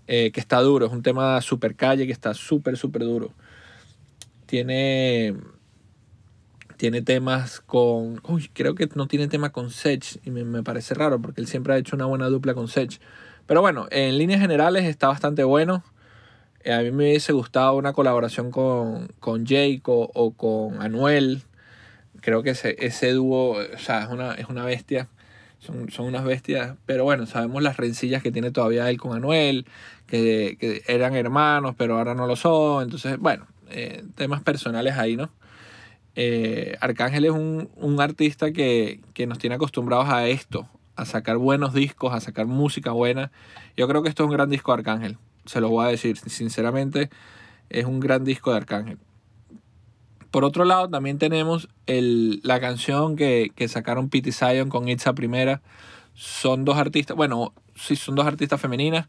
Eh, 0.06 0.30
que 0.32 0.40
está 0.40 0.61
duro, 0.61 0.87
es 0.87 0.92
un 0.92 1.02
tema 1.02 1.40
super 1.40 1.75
calle 1.75 2.06
que 2.06 2.12
está 2.12 2.34
súper, 2.34 2.76
súper 2.76 3.02
duro. 3.02 3.32
Tiene 4.46 5.34
tiene 6.76 7.02
temas 7.02 7.61
con. 7.61 8.20
Uy, 8.28 8.50
creo 8.52 8.75
que 8.75 8.88
no 8.94 9.06
tiene 9.06 9.28
tema 9.28 9.50
con 9.52 9.70
Sech 9.70 10.18
y 10.25 10.30
me, 10.30 10.62
parece 10.62 10.94
raro 10.94 11.20
porque 11.20 11.40
él 11.40 11.46
siempre 11.46 11.75
ha 11.75 11.78
hecho 11.78 11.96
una 11.96 12.06
buena 12.06 12.28
dupla 12.28 12.54
con 12.54 12.68
Sech. 12.68 13.00
Pero 13.46 13.61
bueno, 13.61 13.87
en 13.90 14.18
líneas 14.18 14.40
generales 14.40 14.84
está 14.84 15.08
bastante 15.08 15.44
bueno. 15.44 15.84
Eh, 16.62 16.73
a 16.73 16.80
mí 16.80 16.90
me 16.90 17.04
hubiese 17.04 17.32
gustado 17.32 17.76
una 17.76 17.92
colaboración 17.92 18.50
con, 18.50 19.08
con 19.20 19.44
Jake 19.46 19.82
o, 19.87 20.34
con 20.37 20.82
Anuel. 20.82 21.42
Creo 22.20 22.42
que 22.42 22.50
ese, 22.50 22.76
ese 22.78 23.12
dúo, 23.12 23.58
o 23.58 23.78
sea, 23.78 24.04
es 24.04 24.08
una, 24.11 24.34
es 24.34 24.49
una 24.49 24.64
bestia. 24.64 25.08
Son, 25.64 25.90
son, 25.90 26.06
unas 26.06 26.25
bestias. 26.25 26.76
Pero 26.87 27.04
bueno, 27.04 27.26
sabemos 27.26 27.62
las 27.62 27.76
rencillas 27.76 28.23
que 28.23 28.33
tiene 28.33 28.50
todavía 28.50 28.88
él 28.90 28.99
con 28.99 29.16
Anuel, 29.16 29.66
que, 30.06 30.56
que 30.61 30.83
eran 30.87 31.14
hermanos, 31.14 31.75
pero 31.76 31.99
ahora 31.99 32.14
no 32.14 32.26
lo 32.26 32.37
son. 32.37 32.85
Entonces, 32.85 33.18
bueno, 33.18 33.47
eh, 33.71 34.04
temas 34.14 34.42
personales 34.42 34.97
ahí, 34.97 35.16
¿no? 35.16 35.30
Eh, 36.16 36.76
Arcángel 36.80 37.25
es 37.25 37.33
un, 37.33 37.97
artista 38.00 38.52
que, 38.52 39.00
nos 39.26 39.38
tiene 39.38 39.56
acostumbrados 39.56 40.09
a 40.09 40.28
esto, 40.28 40.68
a 40.97 41.04
sacar 41.04 41.38
buenos 41.38 41.75
discos, 41.75 42.12
a 42.12 42.21
sacar 42.21 42.47
música 42.47 42.92
buena. 42.92 43.33
Yo 43.76 43.88
creo 43.88 44.02
que 44.02 44.09
esto 44.09 44.23
es 44.25 44.28
un 44.28 44.35
gran 44.35 44.50
disco 44.50 44.73
de 44.73 44.78
Arcángel, 44.78 45.18
se 45.44 45.61
lo 45.61 45.71
voy 45.71 45.87
a 45.87 45.88
decir, 45.88 46.16
sinceramente, 46.18 47.11
es 47.68 47.85
un 47.87 48.00
gran 48.00 48.25
disco 48.25 48.50
de 48.52 48.59
Arcángel. 48.59 48.99
Por 50.35 50.45
otro 50.45 50.64
lado, 50.64 50.88
también 50.88 51.19
tenemos 51.19 51.69
la 51.87 52.59
canción 52.59 53.14
que, 53.14 53.53
sacaron 53.69 54.09
Pity 54.09 54.33
Zion 54.33 54.69
con 54.69 54.88
Itza 54.88 55.12
Primera. 55.12 55.62
Son 56.14 56.64
dos 56.64 56.76
artistas, 56.76 57.17
bueno, 57.17 57.53
sí, 57.76 57.95
son 57.95 58.17
dos 58.17 58.26
artistas 58.26 58.61
femeninas. 58.61 59.07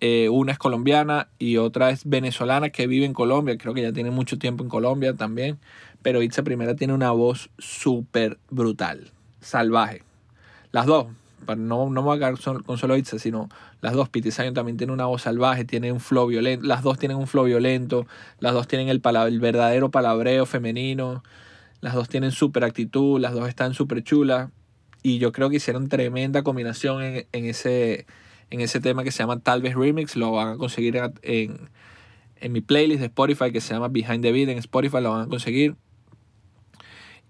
Eh, 0.00 0.30
una 0.30 0.52
es 0.52 0.58
colombiana 0.58 1.28
y 1.38 1.58
otra 1.58 1.90
es 1.90 2.08
venezolana 2.08 2.70
que 2.70 2.86
vive 2.86 3.04
en 3.04 3.12
Colombia. 3.12 3.58
Creo 3.58 3.74
que 3.74 3.82
ya 3.82 3.92
tiene 3.92 4.10
mucho 4.10 4.38
tiempo 4.38 4.64
en 4.64 4.70
Colombia 4.70 5.12
también. 5.12 5.58
Pero 6.00 6.22
Itza 6.22 6.42
Primera 6.42 6.74
tiene 6.74 6.94
una 6.94 7.10
voz 7.10 7.50
súper 7.58 8.38
brutal, 8.48 9.12
salvaje. 9.42 10.02
Las 10.72 10.86
dos, 10.86 11.08
no, 11.46 11.90
no 11.90 11.90
me 11.90 12.00
voy 12.00 12.16
a 12.16 12.18
quedar 12.18 12.62
con 12.64 12.78
solo 12.78 12.96
Itza, 12.96 13.18
sino 13.18 13.48
las 13.80 13.92
dos. 13.94 14.08
Pity 14.08 14.30
también 14.52 14.76
tiene 14.76 14.92
una 14.92 15.06
voz 15.06 15.22
salvaje, 15.22 15.64
tiene 15.64 15.92
un 15.92 16.00
flow 16.00 16.26
violento. 16.26 16.66
Las 16.66 16.82
dos 16.82 16.98
tienen 16.98 17.16
un 17.16 17.26
flow 17.26 17.44
violento, 17.44 18.06
las 18.38 18.52
dos 18.52 18.68
tienen 18.68 18.88
el, 18.88 19.00
verdadero 19.00 19.90
palabreo 19.90 20.46
femenino, 20.46 21.22
las 21.80 21.94
dos 21.94 22.08
tienen 22.08 22.30
súper 22.32 22.64
actitud, 22.64 23.20
las 23.20 23.32
dos 23.32 23.48
están 23.48 23.74
súper 23.74 24.02
chulas. 24.02 24.50
Y 25.02 25.18
yo 25.18 25.32
creo 25.32 25.50
que 25.50 25.56
hicieron 25.56 25.88
tremenda 25.88 26.42
combinación 26.42 27.02
en, 27.02 27.44
ese, 27.44 28.06
en 28.50 28.60
ese 28.60 28.80
tema 28.80 29.04
que 29.04 29.12
se 29.12 29.18
llama 29.18 29.40
Tal 29.40 29.60
vez 29.60 29.74
Remix. 29.74 30.16
Lo 30.16 30.32
van 30.32 30.48
a 30.48 30.56
conseguir 30.56 30.96
en, 31.22 31.68
en 32.36 32.52
mi 32.52 32.60
playlist 32.60 33.00
de 33.00 33.06
Spotify 33.06 33.52
que 33.52 33.60
se 33.60 33.74
llama 33.74 33.88
Behind 33.88 34.22
the 34.22 34.32
Beat 34.32 34.48
en 34.48 34.58
Spotify. 34.58 35.00
Lo 35.00 35.10
van 35.10 35.22
a 35.22 35.26
conseguir. 35.26 35.76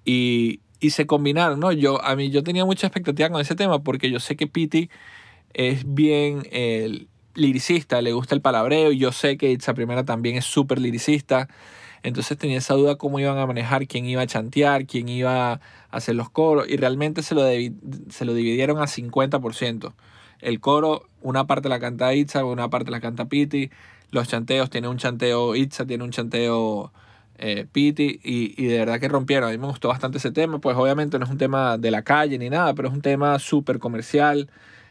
Y, 0.05 0.61
se 0.91 1.07
combinaron, 1.07 1.61
¿no? 1.61 1.73
Yo, 1.73 2.03
a 2.05 2.17
mí, 2.17 2.31
yo 2.31 2.43
tenía 2.43 2.65
mucha 2.65 2.87
expectativa 2.87 3.29
con 3.31 3.41
ese 3.41 3.55
tema 3.55 3.83
porque 3.83 4.11
yo 4.11 4.21
sé 4.21 4.37
que 4.37 4.47
Pity 4.47 4.91
es 5.55 5.85
bien 5.87 6.47
el 6.51 7.09
liricista, 7.35 8.03
le 8.03 8.13
gusta 8.13 8.35
el 8.35 8.41
palabreo 8.41 8.93
y 8.93 8.99
yo 8.99 9.13
sé 9.13 9.37
que 9.37 9.53
esa 9.53 9.75
primera 9.75 10.05
también 10.05 10.37
es 10.37 10.45
súper 10.45 10.81
liricista. 10.81 11.49
Entonces 12.03 12.37
tenía 12.37 12.59
esa 12.59 12.75
duda 12.75 12.97
cómo 12.97 13.19
iban 13.19 13.39
a 13.39 13.47
manejar, 13.47 13.87
quién 13.87 14.05
iba 14.05 14.23
a 14.23 14.27
chantear, 14.27 14.87
quién 14.87 15.09
iba 15.09 15.53
a 15.53 15.61
hacer 15.91 16.15
los 16.15 16.29
coros. 16.31 16.69
Y 16.69 16.77
realmente 16.77 17.23
se 17.23 17.35
lo, 17.35 17.43
se 18.11 18.25
lo 18.25 18.35
dividieron 18.35 18.79
a 18.79 18.87
50%. 18.87 19.95
El 20.41 20.61
coro, 20.61 21.09
una 21.23 21.47
parte 21.47 21.69
la 21.71 21.81
canta 21.81 22.15
Itza, 22.15 22.45
una 22.45 22.69
parte 22.69 22.91
la 22.91 23.01
canta 23.01 23.25
Pity. 23.25 23.71
Los 24.11 24.29
chanteos, 24.29 24.69
tiene 24.69 24.89
un 24.89 24.99
chanteo 24.99 25.57
Itza, 25.57 25.87
tiene 25.87 26.05
un 26.05 26.11
chanteo 26.11 26.93
eh, 27.47 27.67
Pity 27.71 28.21
y, 28.25 28.67
de 28.67 28.79
verdad 28.79 28.99
que 28.99 29.07
rompieron. 29.07 29.51
A 29.51 29.53
mí 29.53 29.59
me 29.59 29.67
gustó 29.67 29.89
bastante 29.89 30.17
ese 30.17 30.31
tema, 30.31 30.61
pues 30.61 30.79
obviamente 30.79 31.19
no 31.19 31.27
es 31.27 31.31
un 31.31 31.37
tema 31.37 31.77
de 31.77 31.91
la 31.91 32.01
calle 32.01 32.39
ni 32.39 32.49
nada, 32.49 32.73
pero 32.73 32.89
es 32.89 32.95
un 32.95 33.03
tema 33.03 33.39
súper 33.39 33.79
comercial, 33.79 34.49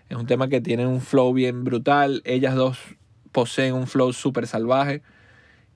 es 0.08 0.18
un 0.18 0.28
tema 0.28 0.48
que 0.48 0.62
tiene 0.62 0.86
un 0.86 1.02
flow 1.02 1.34
bien 1.34 1.64
brutal, 1.64 2.22
ellas 2.26 2.54
dos 2.54 2.78
poseen 3.32 3.74
un 3.74 3.88
flow 3.88 4.14
súper 4.14 4.46
salvaje 4.46 5.02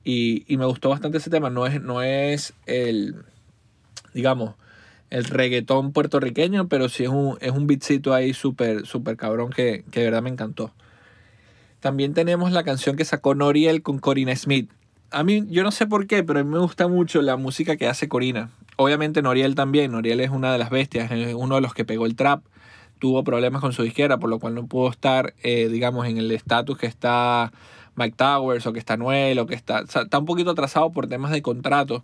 y, 0.04 0.46
me 0.50 0.66
gustó 0.66 0.90
bastante 0.90 1.18
ese 1.18 1.32
tema, 1.32 1.50
no 1.50 1.66
es, 1.66 1.82
no 1.82 2.04
es 2.04 2.54
el, 2.68 3.16
digamos, 4.14 4.54
el 5.10 5.24
reggaetón 5.24 5.94
puertorriqueño, 5.94 6.68
pero 6.68 6.90
sí 6.90 7.06
es 7.06 7.10
un, 7.10 7.40
es 7.42 7.54
un 7.54 7.66
beatcito 7.66 8.14
ahí 8.14 8.36
súper, 8.36 8.86
súper 8.86 9.18
cabrón 9.18 9.50
que, 9.50 9.84
que 9.90 10.02
de 10.02 10.06
verdad 10.06 10.22
me 10.22 10.30
encantó. 10.30 10.72
También 11.80 12.14
tenemos 12.14 12.52
la 12.52 12.64
canción 12.64 12.96
que 12.96 13.06
sacó 13.06 13.34
Noriel 13.34 13.82
con 13.82 13.98
Corina 13.98 14.36
Smith 14.36 14.70
a 15.12 15.24
mí, 15.24 15.46
yo 15.50 15.64
no 15.64 15.72
sé 15.72 15.88
por 15.88 16.08
qué, 16.08 16.24
pero 16.24 16.40
a 16.40 16.44
mí 16.44 16.50
me 16.50 16.60
gusta 16.60 16.88
mucho 16.88 17.22
la 17.22 17.38
música 17.38 17.78
que 17.78 17.88
hace 17.88 18.08
Corina. 18.08 18.50
Obviamente 18.76 19.22
Noriel 19.22 19.56
también. 19.56 19.92
Noriel 19.92 20.20
es 20.20 20.30
una 20.30 20.52
de 20.52 20.58
las 20.58 20.70
bestias, 20.70 21.12
es 21.12 21.34
uno 21.34 21.56
de 21.56 21.62
los 21.62 21.74
que 21.74 21.86
pegó 21.86 22.06
el 22.06 22.16
trap. 22.16 22.44
Tuvo 23.00 23.24
problemas 23.24 23.62
con 23.62 23.74
su 23.74 23.84
disquera, 23.84 24.18
por 24.18 24.30
lo 24.30 24.40
cual 24.40 24.56
no 24.56 24.66
pudo 24.68 24.90
estar, 24.90 25.34
eh, 25.44 25.68
digamos, 25.70 26.08
en 26.08 26.18
el 26.18 26.32
estatus 26.32 26.78
que 26.78 26.88
está 26.88 27.52
Mike 27.96 28.16
Towers 28.18 28.66
o 28.66 28.74
que 28.74 28.80
está 28.80 28.98
Noel 28.98 29.40
o 29.40 29.46
que 29.46 29.56
está... 29.56 29.80
está 29.80 30.18
un 30.18 30.26
poquito 30.26 30.52
atrasado 30.52 30.92
por 30.92 31.08
temas 31.08 31.32
de 31.32 31.42
contrato, 31.42 32.04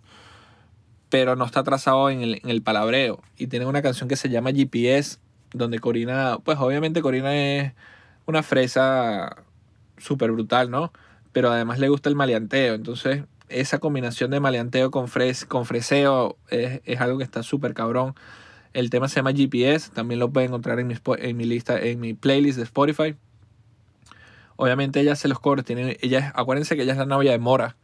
pero 1.08 1.36
no 1.36 1.44
está 1.44 1.60
atrasado 1.60 2.10
en 2.10 2.22
el, 2.22 2.40
en 2.42 2.50
el 2.50 2.62
palabreo. 2.62 3.20
Y 3.36 3.48
tiene 3.48 3.66
una 3.66 3.82
canción 3.82 4.08
que 4.08 4.16
se 4.16 4.28
llama 4.28 4.52
GPS, 4.52 5.18
donde 5.52 5.78
Corina, 5.78 6.38
pues 6.44 6.58
obviamente 6.58 7.02
Corina 7.02 7.34
es 7.34 7.72
una 8.26 8.42
fresa 8.42 9.44
súper 9.98 10.32
brutal, 10.32 10.70
¿no? 10.70 10.92
Pero 11.34 11.50
además 11.50 11.80
le 11.80 11.88
gusta 11.90 12.08
el 12.08 12.14
maleanteo. 12.14 12.74
Entonces, 12.74 13.24
esa 13.48 13.78
combinación 13.80 14.30
de 14.30 14.40
maleanteo 14.40 14.90
con, 14.90 15.08
fres, 15.08 15.44
con 15.44 15.66
freseo 15.66 16.38
es, 16.48 17.00
algo 17.00 17.18
que 17.18 17.24
está 17.24 17.42
súper 17.42 17.74
cabrón. 17.74 18.14
El 18.72 18.88
tema 18.88 19.08
se 19.08 19.16
llama 19.16 19.32
GPS, 19.32 19.90
también 19.90 20.20
lo 20.20 20.30
pueden 20.30 20.50
encontrar 20.50 20.78
en 20.78 20.86
mi, 20.86 20.94
en 21.18 21.36
mi 21.36 21.44
lista, 21.44 21.78
en 21.78 22.00
mi 22.00 22.14
playlist 22.14 22.56
de 22.56 22.62
Spotify. 22.62 23.16
Obviamente 24.56 25.00
ella 25.00 25.12
hace 25.12 25.26
los 25.26 25.40
coros, 25.40 25.64
tiene, 25.64 25.98
ella 26.00 26.32
acuérdense 26.36 26.76
que 26.76 26.82
ella 26.82 26.92
es 26.92 26.98
la 26.98 27.06
novia 27.06 27.32
de 27.32 27.38
Mora. 27.38 27.76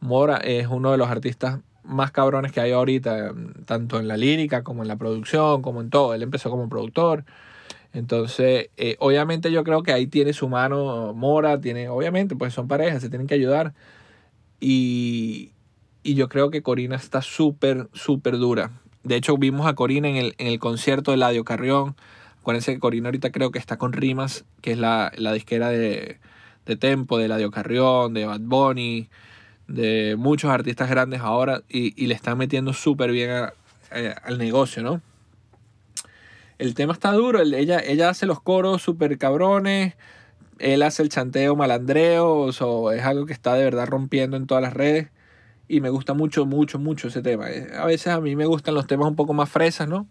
Mora 0.00 0.36
es 0.36 0.66
uno 0.66 0.92
de 0.92 0.98
los 0.98 1.08
artistas 1.08 1.60
más 1.84 2.10
cabrones 2.10 2.52
que 2.52 2.60
hay 2.60 2.72
ahorita, 2.72 3.32
tanto 3.64 3.98
en 3.98 4.08
la 4.08 4.18
lírica 4.18 4.62
como 4.62 4.82
en 4.82 4.88
la 4.88 4.96
producción, 4.96 5.62
como 5.62 5.80
en 5.80 5.88
todo. 5.88 6.12
Él 6.12 6.22
empezó 6.22 6.50
como 6.50 6.68
productor. 6.68 7.24
Entonces, 7.92 8.70
eh, 8.76 8.96
obviamente 9.00 9.50
yo 9.50 9.64
creo 9.64 9.82
que 9.82 9.92
ahí 9.92 10.06
tiene 10.06 10.32
su 10.32 10.48
mano 10.48 11.12
Mora, 11.12 11.60
tiene, 11.60 11.88
obviamente, 11.88 12.36
pues 12.36 12.54
son 12.54 12.68
parejas, 12.68 13.02
se 13.02 13.08
tienen 13.08 13.26
que 13.26 13.34
ayudar. 13.34 13.74
Y, 14.60 15.50
y 16.02 16.14
yo 16.14 16.28
creo 16.28 16.50
que 16.50 16.62
Corina 16.62 16.96
está 16.96 17.22
súper, 17.22 17.88
súper 17.92 18.38
dura. 18.38 18.70
De 19.02 19.16
hecho, 19.16 19.36
vimos 19.38 19.66
a 19.66 19.74
Corina 19.74 20.08
en 20.08 20.16
el, 20.16 20.34
en 20.38 20.46
el 20.46 20.58
concierto 20.58 21.10
de 21.10 21.16
Ladio 21.16 21.44
Carrión. 21.44 21.96
Acuérdense 22.40 22.72
que 22.72 22.78
Corina 22.78 23.08
ahorita 23.08 23.32
creo 23.32 23.50
que 23.50 23.58
está 23.58 23.76
con 23.76 23.92
Rimas, 23.92 24.44
que 24.60 24.72
es 24.72 24.78
la, 24.78 25.12
la 25.16 25.32
disquera 25.32 25.70
de, 25.70 26.18
de 26.66 26.76
Tempo, 26.76 27.18
de 27.18 27.28
Ladio 27.28 27.50
Carrión, 27.50 28.14
de 28.14 28.26
Bad 28.26 28.40
Bunny, 28.40 29.08
de 29.66 30.14
muchos 30.16 30.50
artistas 30.50 30.88
grandes 30.88 31.20
ahora, 31.20 31.62
y, 31.68 31.92
y 32.02 32.06
le 32.06 32.14
están 32.14 32.38
metiendo 32.38 32.72
súper 32.72 33.10
bien 33.10 33.30
al 33.30 34.38
negocio, 34.38 34.82
¿no? 34.82 35.00
El 36.60 36.74
tema 36.74 36.92
está 36.92 37.12
duro, 37.12 37.40
ella, 37.40 37.80
ella 37.80 38.10
hace 38.10 38.26
los 38.26 38.42
coros 38.42 38.82
súper 38.82 39.16
cabrones, 39.16 39.94
él 40.58 40.82
hace 40.82 41.02
el 41.02 41.08
chanteo 41.08 41.56
malandreo, 41.56 42.28
o 42.30 42.92
es 42.92 43.02
algo 43.02 43.24
que 43.24 43.32
está 43.32 43.54
de 43.54 43.64
verdad 43.64 43.86
rompiendo 43.86 44.36
en 44.36 44.46
todas 44.46 44.62
las 44.62 44.74
redes 44.74 45.08
y 45.68 45.80
me 45.80 45.88
gusta 45.88 46.12
mucho, 46.12 46.44
mucho, 46.44 46.78
mucho 46.78 47.08
ese 47.08 47.22
tema. 47.22 47.50
Eh, 47.50 47.70
a 47.74 47.86
veces 47.86 48.08
a 48.08 48.20
mí 48.20 48.36
me 48.36 48.44
gustan 48.44 48.74
los 48.74 48.86
temas 48.86 49.08
un 49.08 49.16
poco 49.16 49.32
más 49.32 49.48
fresas, 49.48 49.88
¿no? 49.88 50.06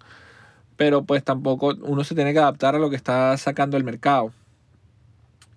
Pero 0.75 1.03
pues 1.03 1.23
tampoco 1.23 1.75
uno 1.83 2.03
se 2.03 2.15
tiene 2.15 2.33
que 2.33 2.39
adaptar 2.39 2.73
a 2.73 2.79
lo 2.79 2.89
que 2.89 2.95
está 2.95 3.37
sacando 3.37 3.77
el 3.77 3.83
mercado. 3.83 4.33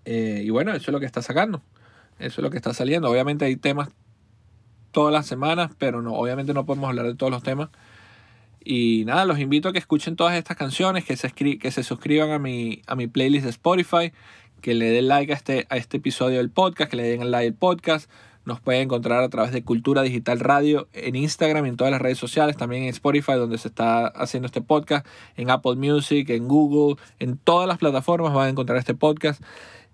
Eh, 0.05 0.43
y 0.45 0.51
bueno, 0.51 0.73
eso 0.73 0.91
es 0.91 0.93
lo 0.93 1.01
que 1.01 1.07
está 1.07 1.23
sacando. 1.23 1.63
Eso 2.19 2.43
es 2.43 2.45
lo 2.45 2.51
que 2.51 2.59
está 2.59 2.75
saliendo. 2.75 3.09
Obviamente 3.09 3.47
hay 3.47 3.57
temas 3.57 3.89
todas 4.91 5.11
las 5.11 5.27
semanas, 5.27 5.71
pero 5.79 6.03
no, 6.03 6.13
obviamente 6.13 6.53
no 6.53 6.67
podemos 6.67 6.91
hablar 6.91 7.07
de 7.07 7.15
todos 7.15 7.33
los 7.33 7.43
temas. 7.43 7.71
Y 8.65 9.05
nada, 9.07 9.25
los 9.25 9.39
invito 9.39 9.69
a 9.69 9.73
que 9.73 9.79
escuchen 9.79 10.17
todas 10.17 10.37
estas 10.37 10.57
canciones, 10.57 11.05
que 11.05 11.17
se, 11.17 11.31
que 11.33 11.71
se 11.71 11.83
suscriban 11.83 12.31
a 12.31 12.39
mi, 12.39 12.83
a 12.87 12.95
mi 12.95 13.07
playlist 13.07 13.45
de 13.45 13.51
Spotify, 13.51 14.13
que 14.61 14.75
le 14.75 14.91
den 14.91 15.09
like 15.09 15.33
a 15.33 15.37
este, 15.37 15.67
a 15.71 15.77
este 15.77 15.97
episodio 15.97 16.39
del 16.39 16.51
podcast, 16.51 16.91
que 16.91 16.97
le 16.97 17.03
den 17.03 17.31
like 17.31 17.49
al 17.49 17.55
podcast. 17.55 18.11
Nos 18.45 18.61
pueden 18.61 18.83
encontrar 18.83 19.23
a 19.23 19.29
través 19.29 19.53
de 19.53 19.63
Cultura 19.63 20.03
Digital 20.03 20.41
Radio 20.41 20.89
en 20.93 21.15
Instagram 21.15 21.67
y 21.67 21.69
en 21.71 21.77
todas 21.77 21.93
las 21.93 22.03
redes 22.03 22.19
sociales, 22.19 22.57
también 22.57 22.83
en 22.83 22.89
Spotify 22.89 23.35
donde 23.35 23.57
se 23.59 23.69
está 23.69 24.07
haciendo 24.07 24.47
este 24.47 24.61
podcast, 24.61 25.07
en 25.37 25.51
Apple 25.51 25.77
Music, 25.77 26.29
en 26.31 26.49
Google, 26.49 27.01
en 27.21 27.39
todas 27.39 27.69
las 27.69 27.79
plataformas 27.79 28.33
van 28.33 28.47
a 28.47 28.51
encontrar 28.51 28.79
este 28.79 28.95
podcast. 28.95 29.43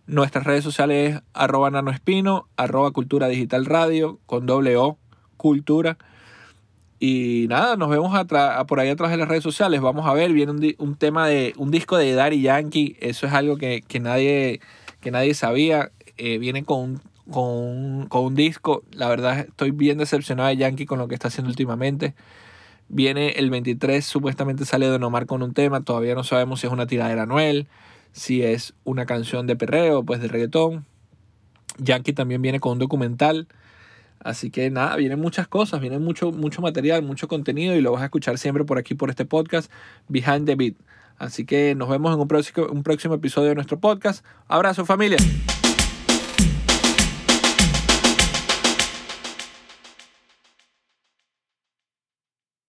Nuestras 0.07 0.45
redes 0.45 0.65
sociales 0.65 1.17
es 1.17 1.23
arroba 1.35 1.71
nanoespino, 1.71 2.49
arroba 2.57 2.91
cultura 2.93 3.29
digital 3.29 3.67
radio, 3.67 4.19
con 4.25 4.47
doble 4.47 4.77
O, 4.77 4.97
cultura. 5.37 5.99
Y 7.01 7.47
nada, 7.49 7.77
nos 7.77 7.89
vemos 7.89 8.13
por 8.67 8.81
ahí 8.81 8.89
atrás 8.89 9.11
de 9.11 9.17
las 9.17 9.29
redes 9.29 9.45
sociales. 9.45 9.81
Vamos 9.81 10.07
a 10.07 10.13
ver, 10.13 10.33
viene 10.33 10.75
un, 10.79 10.97
tema 10.97 11.29
de 11.29 11.55
un 11.57 11.71
disco 11.71 11.97
de 11.97 12.13
Daddy 12.13 12.43
Yankee. 12.43 12.97
Eso 13.01 13.27
es 13.27 13.33
algo 13.33 13.57
que, 13.57 13.83
nadie, 14.01 14.61
que 15.01 15.11
nadie 15.11 15.35
sabía. 15.35 15.93
Eh, 16.17 16.39
viene 16.39 16.65
con 16.65 16.81
un 16.81 17.01
con 17.31 18.25
un, 18.25 18.35
disco. 18.35 18.83
La 18.93 19.09
verdad 19.09 19.41
estoy 19.41 19.71
bien 19.71 19.99
decepcionado 19.99 20.49
de 20.49 20.57
Yankee 20.57 20.87
con 20.87 20.99
lo 20.99 21.09
que 21.09 21.15
está 21.15 21.29
haciendo 21.29 21.51
últimamente. 21.51 22.15
Viene 22.89 23.31
el 23.33 23.51
23, 23.51 24.05
supuestamente 24.05 24.65
sale 24.65 24.87
Don 24.87 25.03
Omar 25.03 25.27
con 25.27 25.43
un 25.43 25.53
tema. 25.53 25.83
Todavía 25.83 26.15
no 26.15 26.25
sabemos 26.25 26.61
si 26.61 26.67
es 26.67 26.73
una 26.73 26.87
tiradera 26.87 27.27
Noel, 27.27 27.67
si 28.13 28.43
es 28.43 28.75
una 28.85 29.05
canción 29.05 29.47
de 29.47 29.57
perreo, 29.57 30.03
pues 30.03 30.21
de 30.21 30.29
reggaetón. 30.29 30.87
Yankee 31.79 32.15
también 32.15 32.41
viene 32.41 32.61
con 32.61 32.73
un 32.73 32.79
documental. 32.79 33.47
Así 34.21 34.51
que 34.51 34.71
nada, 34.71 34.97
vienen 34.97 35.21
muchas 35.21 35.49
cosas, 35.49 35.81
viene 35.81 35.99
mucho, 35.99 36.33
mucho 36.33 36.61
material, 36.61 37.03
mucho 37.03 37.29
contenido 37.29 37.77
y 37.77 37.81
lo 37.81 37.93
vas 37.93 38.03
a 38.03 38.07
escuchar 38.07 38.39
siempre 38.39 38.65
por 38.65 38.79
aquí, 38.79 38.95
por 38.95 39.11
este 39.11 39.25
podcast, 39.25 39.71
Behind 40.09 40.47
the 40.47 40.55
Beat. 40.55 40.75
Así 41.19 41.45
que 41.45 41.75
nos 41.75 41.89
vemos 41.89 42.15
en 42.15 42.21
un 42.21 42.29
próximo, 42.29 42.67
un 42.67 42.83
próximo 42.83 43.15
episodio 43.15 43.49
de 43.49 43.55
nuestro 43.55 43.81
podcast. 43.81 44.25
Abrazo 44.47 44.85
familia. 44.85 45.19